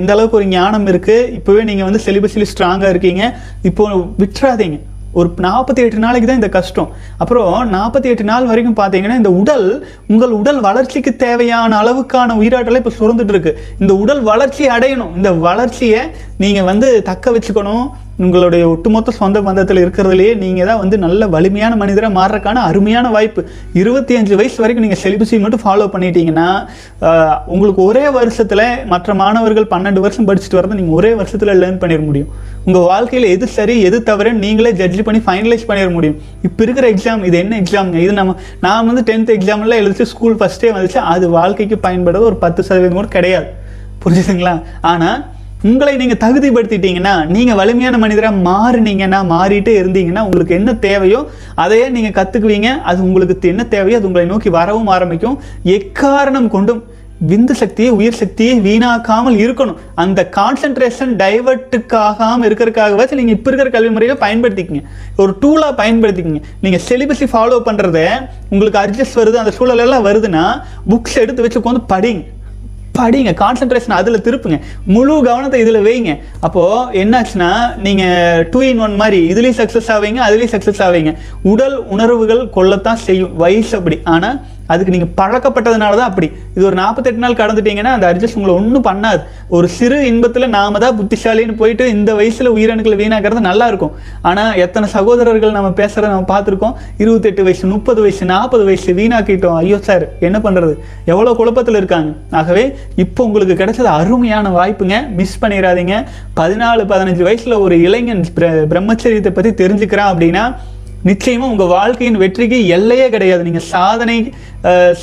இந்த 0.00 0.10
அளவுக்கு 0.14 0.38
ஒரு 0.40 0.48
ஞானம் 0.56 0.88
இருக்குது 0.90 1.30
இப்போவே 1.38 1.62
நீங்கள் 1.70 1.88
வந்து 1.90 2.02
செலிபஸில் 2.08 2.50
ஸ்ட்ராங்காக 2.50 2.92
இருக்கீங்க. 2.94 3.22
இப்போது 3.70 4.02
விட்டுறாதீங்க. 4.20 4.78
ஒரு 5.18 5.28
நாற்பத்தி 5.46 5.80
எட்டு 5.84 6.04
நாளைக்கு 6.04 6.28
தான் 6.28 6.40
இந்த 6.40 6.50
கஷ்டம். 6.58 6.90
அப்புறம் 7.22 7.50
நாற்பத்தி 7.74 8.08
எட்டு 8.12 8.24
நாள் 8.30 8.48
வரைக்கும் 8.50 8.78
பார்த்தீங்கன்னா 8.80 9.18
இந்த 9.22 9.32
உடல் 9.40 9.66
உங்கள் 10.12 10.36
உடல் 10.40 10.60
வளர்ச்சிக்கு 10.68 11.12
தேவையான 11.24 11.70
அளவுக்கான 11.82 12.36
உயிராற்றலை 12.40 12.80
இப்போ 12.82 12.94
சுரந்துட்டு 13.00 13.34
இருக்கு. 13.34 13.52
இந்த 13.82 13.92
உடல் 14.04 14.22
வளர்ச்சி 14.30 14.64
அடையணும். 14.76 15.12
இந்த 15.20 15.32
வளர்ச்சியை 15.48 16.02
நீங்கள் 16.44 16.68
வந்து 16.70 16.90
தக்க 17.10 17.32
வச்சுக்கணும். 17.36 17.86
உங்களுடைய 18.22 18.64
ஒட்டுமொத்த 18.72 19.12
சொந்த 19.20 19.38
பந்தத்தில் 19.46 19.80
இருக்கிறதுலையே 19.82 20.32
நீங்கள் 20.42 20.68
தான் 20.70 20.80
வந்து 20.82 20.96
நல்ல 21.04 21.26
வலிமையான 21.34 21.72
மனிதராக 21.80 22.12
மாறுறதுக்கான 22.18 22.62
அருமையான 22.70 23.06
வாய்ப்பு. 23.14 23.40
இருபத்தி 23.80 24.12
அஞ்சு 24.18 24.34
வயசு 24.40 24.58
வரைக்கும் 24.62 24.84
நீங்கள் 24.86 25.00
செலிபஸை 25.04 25.38
மட்டும் 25.44 25.62
ஃபாலோ 25.64 25.88
பண்ணிட்டீங்கன்னா 25.94 26.48
உங்களுக்கு 27.54 27.82
ஒரே 27.88 28.04
வருஷத்தில் 28.18 28.64
மற்ற 28.92 29.14
மாணவர்கள் 29.22 29.68
பன்னெண்டு 29.74 30.04
வருஷம் 30.04 30.28
படிச்சுட்டு 30.30 30.60
வரதை 30.60 30.78
நீங்கள் 30.80 30.98
ஒரே 31.00 31.12
வருஷத்தில் 31.20 31.52
லேர்ன் 31.62 31.80
பண்ணிட 31.82 32.00
முடியும். 32.08 32.30
உங்கள் 32.68 32.86
வாழ்க்கையில் 32.92 33.28
எது 33.34 33.46
சரி 33.56 33.76
எது 33.88 33.96
தவறுன்னு 34.10 34.44
நீங்களே 34.46 34.72
ஜட்ஜ் 34.80 35.02
பண்ணி 35.08 35.22
ஃபைனலைஸ் 35.26 35.68
பண்ணிட 35.70 35.90
முடியும். 35.96 36.16
இப்போ 36.48 36.60
இருக்கிற 36.66 36.86
எக்ஸாம் 36.94 37.26
இது 37.30 37.36
என்ன 37.44 37.58
எக்ஸாம்ங்க 37.64 38.00
இது 38.06 38.14
நம்ம 38.20 38.36
நான் 38.66 38.88
வந்து 38.90 39.04
டென்த் 39.10 39.36
எக்ஸாம்லாம் 39.38 39.82
எழுதிச்சு 39.82 40.10
ஸ்கூல் 40.14 40.40
ஃபஸ்ட்டே 40.40 40.72
வந்துச்சு. 40.78 41.00
அது 41.14 41.24
வாழ்க்கைக்கு 41.38 41.78
பயன்படுறது 41.88 42.30
ஒரு 42.30 42.38
பத்து 42.46 42.60
சதவீதம் 42.68 43.00
கூட 43.02 43.10
கிடையாது. 43.18 43.48
புரிஞ்சுதுங்களா? 44.02 44.56
ஆனால் 44.92 45.20
உங்களை 45.68 45.92
நீங்கள் 46.00 46.20
தகுதிப்படுத்திட்டீங்கன்னா 46.22 47.12
நீங்கள் 47.34 47.58
வலிமையான 47.58 47.98
மனிதராக 48.02 48.40
மாறுனீங்கன்னா 48.48 49.20
மாறிட்டே 49.34 49.74
இருந்தீங்கன்னா 49.82 50.22
உங்களுக்கு 50.26 50.56
என்ன 50.58 50.70
தேவையோ 50.88 51.20
அதையே 51.62 51.86
நீங்கள் 51.94 52.16
கற்றுக்குவீங்க 52.18 52.70
அது 52.90 52.98
உங்களுக்கு 53.06 53.52
என்ன 53.52 53.64
தேவையோ 53.76 53.98
அது 54.00 54.08
உங்களை 54.10 54.26
நோக்கி 54.32 54.50
வரவும் 54.58 54.90
ஆரம்பிக்கும். 54.96 55.38
எக்காரணம் 55.76 56.50
கொண்டும் 56.56 56.82
விந்து 57.30 57.54
சக்தியை 57.62 57.90
உயிர் 57.98 58.18
சக்தியை 58.20 58.54
வீணாக்காமல் 58.66 59.36
இருக்கணும். 59.44 59.80
அந்த 60.02 60.20
கான்சென்ட்ரேஷன் 60.38 61.12
டைவர்ட்டுக்காகாமல் 61.22 62.46
இருக்கிறதுக்காகவாச்சும் 62.48 63.20
நீங்கள் 63.20 63.36
இப்போ 63.38 63.48
இருக்கிற 63.50 63.70
கல்வி 63.76 63.90
முறையை 63.96 64.16
பயன்படுத்திக்கிங்க. 64.24 64.84
ஒரு 65.22 65.32
டூலாக 65.42 65.74
பயன்படுத்திக்கிங்க. 65.82 66.42
நீங்கள் 66.64 66.84
செலிபஸை 66.90 67.28
ஃபாலோ 67.34 67.60
பண்ணுறத 67.68 67.98
உங்களுக்கு 68.52 68.80
அட்ஜஸ்ட் 68.84 69.20
வருது 69.22 69.42
அந்த 69.42 69.54
சூழலெல்லாம் 69.58 70.06
வருதுன்னா 70.10 70.46
புக்ஸ் 70.92 71.20
எடுத்து 71.24 71.44
வச்சு 71.46 71.60
உட்காந்து 71.62 71.84
படிங்க. 71.94 72.24
படிங்க 72.98 73.30
கான்சென்ட்ரேஷன் 73.42 73.96
அதில் 73.98 74.24
திருப்புங்க. 74.26 74.58
முழு 74.94 75.14
கவனத்தை 75.28 75.60
இதில் 75.64 75.84
வைங்க. 75.86 76.12
அப்போது 76.46 77.02
என்னாச்சுன்னா 77.02 77.50
நீங்கள் 77.86 78.42
டூ 78.52 78.60
இன் 78.70 78.82
ஒன் 78.86 78.96
மாதிரி 79.02 79.20
இதுலேயும் 79.32 79.60
சக்ஸஸ் 79.60 79.90
ஆவீங்க 79.94 80.20
அதுலேயும் 80.26 80.54
சக்ஸஸ் 80.56 80.82
ஆவீங்க. 80.86 81.12
உடல் 81.52 81.76
உணர்வுகள் 81.94 82.42
கொள்ளத்தான் 82.56 83.02
செய்யும் 83.06 83.36
வயசு 83.44 83.72
அப்படி. 83.78 83.98
ஆனால் 84.14 84.38
அதுக்கு 84.66 84.92
நீங்கள் 84.92 85.26
பழக்கப்பட்டதுனால 85.26 85.96
தான் 85.96 86.08
அப்படி. 86.08 86.30
இது 86.54 86.66
ஒரு 86.66 86.74
நாற்பத்தெட்டு 86.74 87.18
நாள் 87.18 87.32
கடந்துட்டீங்கன்னா 87.32 87.82
அந்த 87.82 88.14
அட்ஜஸ்ட் 88.14 88.34
உங்களை 88.34 88.54
ஒன்றும் 88.54 88.84
பண்ணாது. 88.84 89.20
ஒரு 89.48 89.68
சிறு 89.68 90.06
இன்பத்தில் 90.06 90.48
நாம 90.48 90.78
தான் 90.78 90.98
புத்திசாலின்னு 90.98 91.56
போயிட்டு 91.56 91.88
இந்த 91.88 92.14
வயசில் 92.14 92.50
உயிரணுக்களை 92.50 92.96
வீணாக்கிறது 92.96 93.40
நல்லா 93.40 93.66
இருக்கும். 93.66 93.92
ஆனால் 94.22 94.56
எத்தனை 94.56 94.88
சகோதரர்கள் 94.88 95.50
நம்ம 95.50 95.68
பேசுகிறத 95.68 96.08
நம்ம 96.08 96.40
பார்த்துருக்கோம். 96.40 96.72
இருபத்தெட்டு 96.98 97.42
வயசு 97.42 97.66
முப்பது 97.66 98.00
வயசு 98.00 98.24
நாற்பது 98.24 98.64
வயசு 98.64 98.92
வீணாக்கிட்டோம். 98.92 99.56
ஐயோ 99.56 99.78
சார் 99.78 100.18
என்ன 100.20 100.38
பண்ணுறது 100.38 100.74
எவ்வளோ 101.04 101.32
குழப்பத்தில் 101.32 101.76
இருக்காங்க. 101.76 102.12
ஆகவே 102.30 102.76
இப்போ 102.96 103.24
உங்களுக்கு 103.24 103.64
கிடைச்சது 103.64 103.90
அருமையான 103.98 104.48
வாய்ப்புங்க. 104.48 105.12
மிஸ் 105.14 105.38
பண்ணிடாதீங்க 105.42 106.04
பதினாலு 106.36 106.82
பதினஞ்சு 106.88 107.22
வயசில் 107.22 107.52
ஒரு 107.52 107.80
இளைஞன் 107.80 108.24
பிர- 108.36 108.64
பிரம்மச்சரியத்தை 108.70 109.30
பற்றி 109.30 109.50
தெரிஞ்சுக்கிறான் 109.50 110.12
அப்படின்னா 110.12 110.54
நிச்சயமாக 111.08 111.52
உங்கள் 111.54 111.70
வாழ்க்கையின் 111.76 112.18
வெற்றிக்கு 112.22 112.58
எல்லையே 112.76 113.06
கிடையாது. 113.14 113.42
நீங்கள் 113.48 113.66
சாதனை 113.74 114.16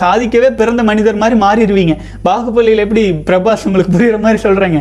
சாதிக்கவே 0.02 0.50
பிறந்த 0.60 0.82
மனிதர் 0.90 1.22
மாதிரி 1.24 1.36
மாறிடுவீங்க. 1.46 1.96
பாகுபலியில் 2.28 2.84
எப்படி 2.86 3.04
பிரபாஸ் 3.28 3.66
உங்களுக்கு 3.70 3.94
புரிகிற 3.96 4.20
மாதிரி 4.26 4.40
சொல்கிறாங்க 4.46 4.80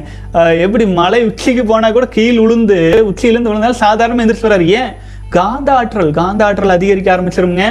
எப்படி 0.66 0.85
மலை 1.00 1.20
உச்சிக்கு 1.30 1.64
போனால் 1.70 1.96
கூட 1.96 2.06
கீழ் 2.16 2.42
உளுந்து 2.44 2.78
உச்சியிலேருந்து 3.11 3.52
விழுந்தாலும் 3.52 3.83
சாதாரணமாக 3.85 4.24
எந்திரிச்சு 4.24 4.48
வராரு 4.48 4.66
ஏன்? 4.80 4.92
காந்த 5.38 5.68
ஆற்றல் 5.80 6.12
காந்த 6.20 6.42
ஆற்றல் 6.46 6.76
அதிகரிக்க 6.76 7.11
ஆரம்பிச்சிருங்க. 7.14 7.64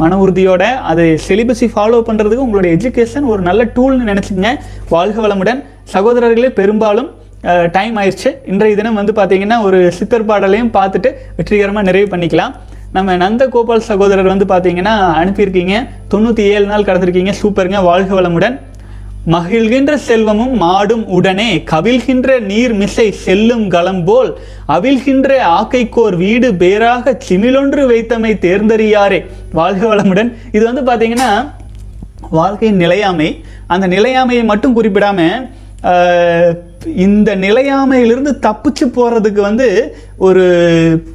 மன 0.00 0.16
உறுதியோட 0.22 0.62
அதை 0.90 1.04
சிலிபஸை 1.26 1.66
ஃபாலோ 1.74 1.98
பண்ணுறதுக்கு 2.06 2.46
உங்களுடைய 2.46 2.70
எஜுகேஷன் 2.76 3.26
ஒரு 3.32 3.42
நல்ல 3.48 3.64
டூல்னு 3.76 4.08
நினச்சிங்க 4.10 4.48
வாழ்க 4.94 5.18
வளமுடன். 5.26 5.60
சகோதரர்களே 5.92 6.50
பெரும்பாலும் 6.60 7.10
டைம் 7.76 7.96
ஆயிடுச்சு. 8.00 8.30
இன்றைய 8.52 8.76
தினம் 8.80 8.98
வந்து 9.00 9.12
பார்த்தீங்கன்னா 9.18 9.58
ஒரு 9.68 9.78
சித்தர் 9.98 10.28
பாடலையும் 10.30 10.72
பார்த்துட்டு 10.78 11.10
வெற்றிகரமாக 11.38 11.86
நிறைவு 11.88 12.08
பண்ணிக்கலாம். 12.14 12.54
நம்ம 12.94 13.16
நந்த 13.16 13.48
கோபால் 13.48 13.88
சகோதரர் 13.88 14.28
வந்து 14.32 14.44
பார்த்தீங்கன்னா 14.44 14.92
அனுப்பியிருக்கீங்க. 15.20 15.74
தொண்ணூற்றி 16.10 16.40
ஏழு 16.40 16.66
நாள் 16.66 16.82
கடந்திருக்கீங்க. 16.82 17.32
சூப்பருங்க. 17.42 17.82
வாழ்க 17.82 18.20
வளமுடன். 18.20 18.56
மகிழ்கின்ற 19.34 19.94
செல்வமும் 19.94 20.54
மாடும் 20.62 21.04
உடனே 21.16 21.48
கவிழ்கின்ற 21.70 22.40
நீர் 22.40 22.74
மிசை 22.74 23.06
செல்லும் 23.10 23.64
களம்போல் 23.70 24.30
அவிழ்கின்ற 24.68 25.38
ஆக்கைக்கோர் 25.58 26.16
வீடு 26.16 26.54
பேராக 26.54 27.16
சிமிலொன்று 27.28 27.84
வைத்தமை 27.92 28.32
தேர்ந்தறியாரே. 28.46 29.20
வாழ்க 29.52 29.82
வளமுடன். 29.94 30.30
இது 30.52 30.64
வந்து 30.72 30.84
பார்த்தீங்கன்னா 30.90 31.30
வாழ்க்கையின் 32.30 32.76
நிலையாமை. 32.76 33.44
அந்த 33.66 33.88
நிலையாமையை 33.88 34.44
மட்டும் 34.44 34.76
குறிப்பிடாம 34.76 35.20
இந்த 37.04 37.30
நிலையாமையிலிருந்து 37.36 38.32
தப்பிச்சு 38.46 38.86
போகிறதுக்கு 38.96 39.40
வந்து 39.40 39.66
ஒரு 40.26 40.44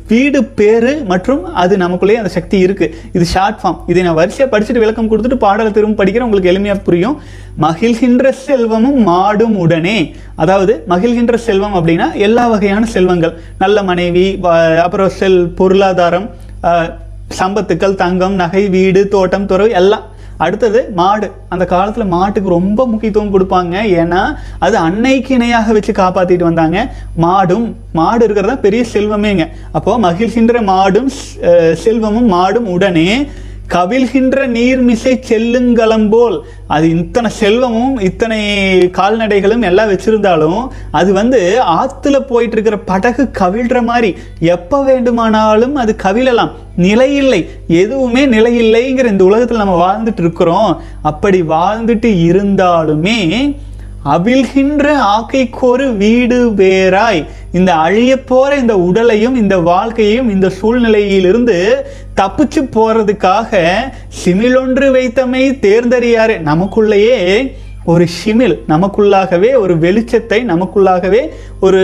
வீடு 0.08 0.43
பேரு 0.60 0.93
மற்றும் 1.12 1.53
அது 1.53 1.77
நமக்குள்ளேயே 1.77 2.21
அந்த 2.21 2.32
சக்தி 2.36 2.58
இருக்குது 2.65 2.93
இது 3.13 3.25
ஷார்ட் 3.25 3.60
ஃபார்ம் 3.62 3.77
இதை 3.88 4.03
நான் 4.03 4.17
வரிசையாக 4.19 4.49
படிச்சுட்டு 4.53 4.84
விளக்கம் 4.84 5.10
கொடுத்துட்டு 5.12 5.39
பாடலை 5.45 5.71
திரும்ப 5.71 6.03
படிக்கிறேன். 6.03 6.27
உங்களுக்கு 6.29 6.51
எளிமையாக 6.53 6.86
புரியும். 6.88 7.17
மகிழ்கின்ற 7.65 8.29
செல்வமும் 8.45 8.99
மாடும் 9.08 9.55
உடனே. 9.55 9.97
அதாவது 10.36 10.75
மகிழ்கின்ற 10.93 11.36
செல்வம் 11.47 11.75
அப்படின்னா 11.79 12.13
எல்லா 12.27 12.47
வகையான 12.47 12.86
செல்வங்கள். 12.86 13.34
நல்ல 13.58 13.84
மனைவி 13.84 14.27
அப்புறம் 14.86 15.10
செல் 15.10 15.41
பொருளாதாரம் 15.62 16.29
சம்பத்துக்கள் 17.39 17.99
தங்கம் 18.03 18.34
நகை 18.34 18.69
வீடு 18.69 19.08
தோட்டம் 19.08 19.45
துறவு 19.45 19.71
எல்லாம் 19.79 20.05
அடுத்தது 20.45 20.80
மாடு. 20.99 21.28
அந்த 21.54 21.63
காலத்தில் 21.73 22.12
மாட்டுக்கு 22.15 22.49
ரொம்ப 22.58 22.86
முக்கியத்துவம் 22.91 23.34
கொடுப்பாங்க. 23.36 23.75
ஏன்னா 24.02 24.21
அது 24.65 24.75
அன்னைக்கு 24.88 25.34
இணையாக 25.38 25.73
வச்சு 25.78 25.93
காப்பாற்றிட்டு 26.02 26.49
வந்தாங்க. 26.49 26.78
மாடும் 27.25 27.67
மாடு 27.99 28.23
இருக்கிறது 28.28 28.54
தான் 28.54 28.65
பெரிய 28.67 28.84
செல்வமேங்க. 28.93 29.45
அப்போ 29.80 29.93
மகிழ்ச்சின்ற 30.08 30.62
மாடும் 30.71 31.12
செல்வமும் 31.84 32.32
மாடும் 32.38 32.69
உடனே 32.75 33.10
கவிழ்கின்ற 33.73 34.47
நீர்மிசை 34.47 35.13
செல்லுங்களம் 35.29 36.10
போல். 36.10 36.43
அது 36.67 36.89
இத்தனை 36.89 37.32
செல்வமும் 37.32 37.99
இத்தனை 37.99 38.39
கால்நடைகளும் 38.77 39.62
எல்லாம் 39.62 39.89
வச்சிருந்தாலும் 39.89 40.67
அது 40.91 41.13
வந்து 41.13 41.62
ஆத்துல 41.62 42.19
போயிட்டு 42.19 42.53
இருக்கிற 42.53 42.77
படகு 42.77 43.29
கவிழ்ற 43.39 43.84
மாதிரி. 43.84 44.15
எப்ப 44.39 44.84
வேண்டுமானாலும் 44.84 45.75
அது 45.75 45.95
கவிழலாம். 46.03 46.51
நிலையில்லை 46.75 47.49
எதுவுமே 47.67 48.25
நிலையில்லைங்கிற 48.25 49.05
இந்த 49.05 49.23
உலகத்தில் 49.23 49.58
நம்ம 49.58 49.77
வாழ்ந்துட்டு 49.86 50.19
இருக்கிறோம். 50.19 50.82
அப்படி 51.01 51.41
வாழ்ந்துட்டு 51.41 52.12
இருந்தாலுமே 52.29 53.55
அவிழ்கின்ற 54.05 54.86
ஆக்கைக்கொரு 55.15 55.97
வீடு 55.97 56.51
வேறாய். 56.51 57.25
இந்த 57.58 57.72
அழிய 57.74 58.12
போற 58.24 58.50
இந்த 58.56 58.78
உடலையும் 58.78 59.36
இந்த 59.36 59.56
வாழ்க்கையையும் 59.58 60.30
இந்த 60.30 60.48
சூழ்நிலையிலிருந்து 60.60 61.58
தப்பிச்சு 62.20 62.62
போறதுக்காக 62.76 63.62
சிமிலொன்று 64.24 64.88
வைத்தமை 64.96 65.44
தேர்ந்தறியாரு. 65.66 66.36
நமக்குள்ளேயே 66.50 67.18
ஒரு 67.86 68.06
ஷிமில் 68.16 68.56
நமக்குள்ளாகவே 68.68 69.50
ஒரு 69.60 69.74
வெளிச்சத்தை 69.78 70.40
நமக்குள்ளாகவே 70.52 71.22
ஒரு 71.60 71.82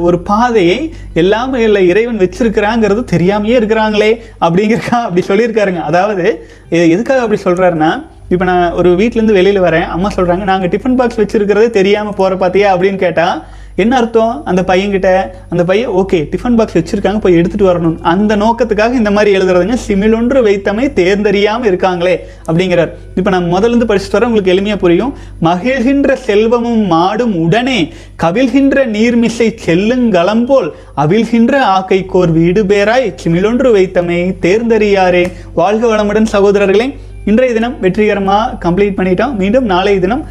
ஒரு 0.00 0.18
பாதையை 0.18 0.78
எல்லாமே 1.22 1.62
இல்லை 1.62 1.82
இறைவன் 1.88 2.22
வச்சிருக்கிறாங்கிறது 2.22 3.02
தெரியாமையே 3.14 3.56
இருக்கிறாங்களே 3.60 4.10
அப்படிங்கிறக்கா 4.40 4.98
அப்படி 5.06 5.24
சொல்லியிருக்காருங்க. 5.30 5.82
அதாவது 5.90 6.46
எதுக்காக 6.94 7.20
அப்படி 7.20 7.40
சொல்கிறாருன்னா 7.44 7.90
இப்போ 8.28 8.44
நான் 8.44 8.72
ஒரு 8.72 8.90
வீட்டிலேருந்து 8.90 9.38
வெளியில் 9.38 9.66
வரேன். 9.66 9.88
அம்மா 9.88 10.10
சொல்கிறாங்க 10.16 10.44
நாங்கள் 10.52 10.68
டிஃபன் 10.68 10.96
பாக்ஸ் 10.96 11.20
வச்சுருக்கிறதே 11.20 11.70
தெரியாமல் 11.70 12.18
போகிற 12.20 12.36
பார்த்தியா 12.42 12.70
அப்படின்னு 12.74 12.96
கேட்டால் 12.96 13.42
என்ன 13.82 13.92
அர்த்தம்? 14.00 14.34
அந்த 14.50 14.60
பையன்கிட்ட 14.68 15.08
அந்த 15.52 15.62
பையன் 15.68 15.92
ஓகே 16.00 16.18
டிஃபன் 16.32 16.56
பாக்ஸ் 16.58 16.76
வச்சுருக்காங்க 16.78 17.20
போய் 17.24 17.36
எடுத்துகிட்டு 17.38 17.68
வரணும். 17.70 17.96
அந்த 18.12 18.32
நோக்கத்துக்காக 18.42 18.92
இந்த 19.00 19.10
மாதிரி 19.16 19.30
எழுதுறதுங்க 19.38 19.76
சிமிலொன்று 19.86 20.40
வைத்தமை 20.48 20.84
தேர்ந்தறியாமல் 20.98 21.68
இருக்காங்களே 21.70 22.14
அப்படிங்கிறார். 22.48 22.92
இப்போ 23.20 23.30
நான் 23.34 23.48
முதல்ல 23.54 23.72
இருந்து 23.72 23.88
படிச்சுட்டு 23.90 24.18
வரேன் 24.18 24.30
உங்களுக்கு 24.30 24.52
எளிமையாக 24.54 24.80
புரியும். 24.84 25.14
மகிழ்கின்ற 25.48 26.16
செல்வமும் 26.26 26.84
மாடும் 26.92 27.34
உடனே 27.44 27.78
கவிழ்கின்ற 28.24 28.84
நீர்மிசை 28.96 29.48
செல்லுங்கலம் 29.64 30.44
போல் 30.50 30.68
அவிழ்கின்ற 31.04 31.54
ஆக்கை 31.76 32.00
கோர் 32.14 32.34
வீடு 32.38 32.62
பேராய் 32.72 33.08
சிமிலொன்று 33.24 33.70
வைத்தமை 33.78 34.20
தேர்ந்தறியாரே. 34.46 35.24
வாழ்க 35.60 35.84
வளமுடன் 35.94 36.32
சகோதரர்களே 36.36 36.88
இன்றைய 37.30 37.52
தினம் 37.56 37.76
வெற்றிகரமாக 37.82 38.56
கம்ப்ளீட் 38.64 38.96
பண்ணிட்டோம். 38.96 39.36
மீண்டும் 39.42 39.68
நாளைய 39.70 39.98
தினம் 40.02 40.24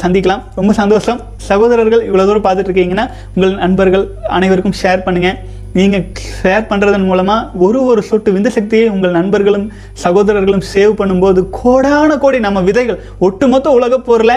சந்திக்கலாம். 0.00 0.44
ரொம்ப 0.60 0.72
சந்தோஷம். 0.80 1.20
சகோதரர்கள் 1.50 2.06
இவ்வளோ 2.08 2.24
தூரம் 2.30 2.46
பார்த்துட்டு 2.46 2.70
இருக்கீங்கன்னா 2.70 3.06
உங்கள் 3.34 3.60
நண்பர்கள் 3.64 4.06
அனைவருக்கும் 4.38 4.78
ஷேர் 4.82 5.04
பண்ணுங்கள் 5.08 5.38
நீங்கள் 5.78 6.04
ஷேர் 6.40 6.68
பண்ணுறதன் 6.68 7.06
மூலமாக 7.08 7.62
ஒரு 7.64 7.78
ஒரு 7.90 8.02
சொட்டு 8.10 8.30
விந்த 8.34 8.50
சக்தியை 8.54 8.86
உங்கள் 8.92 9.16
நண்பர்களும் 9.16 9.66
சகோதரர்களும் 10.04 10.62
சேவ் 10.72 10.92
பண்ணும்போது 11.00 11.40
கோடான 11.58 12.16
கோடி 12.22 12.38
நம்ம 12.46 12.62
விதைகள் 12.68 13.02
ஒட்டுமொத்த 13.26 13.74
உலகப் 13.78 14.06
போரில் 14.06 14.36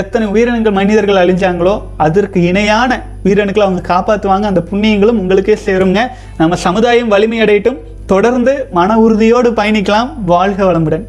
எத்தனை 0.00 0.28
உயிரினங்கள் 0.34 0.78
மனிதர்கள் 0.78 1.20
அழிஞ்சாங்களோ 1.24 1.74
அதற்கு 2.06 2.40
இணையான 2.52 3.00
உயிரணுக்களை 3.26 3.66
அவங்க 3.68 3.84
காப்பாற்றுவாங்க 3.92 4.48
அந்த 4.52 4.64
புண்ணியங்களும் 4.70 5.20
உங்களுக்கே 5.24 5.58
சேருங்க. 5.66 6.02
நம்ம 6.40 6.60
சமுதாயம் 6.66 7.12
வலிமையடையட்டும். 7.14 7.78
தொடர்ந்து 8.14 8.52
மன 8.80 8.98
உறுதியோடு 9.04 9.50
பயணிக்கலாம். 9.60 10.10
வாழ்க 10.34 10.60
வளமுடன். 10.68 11.06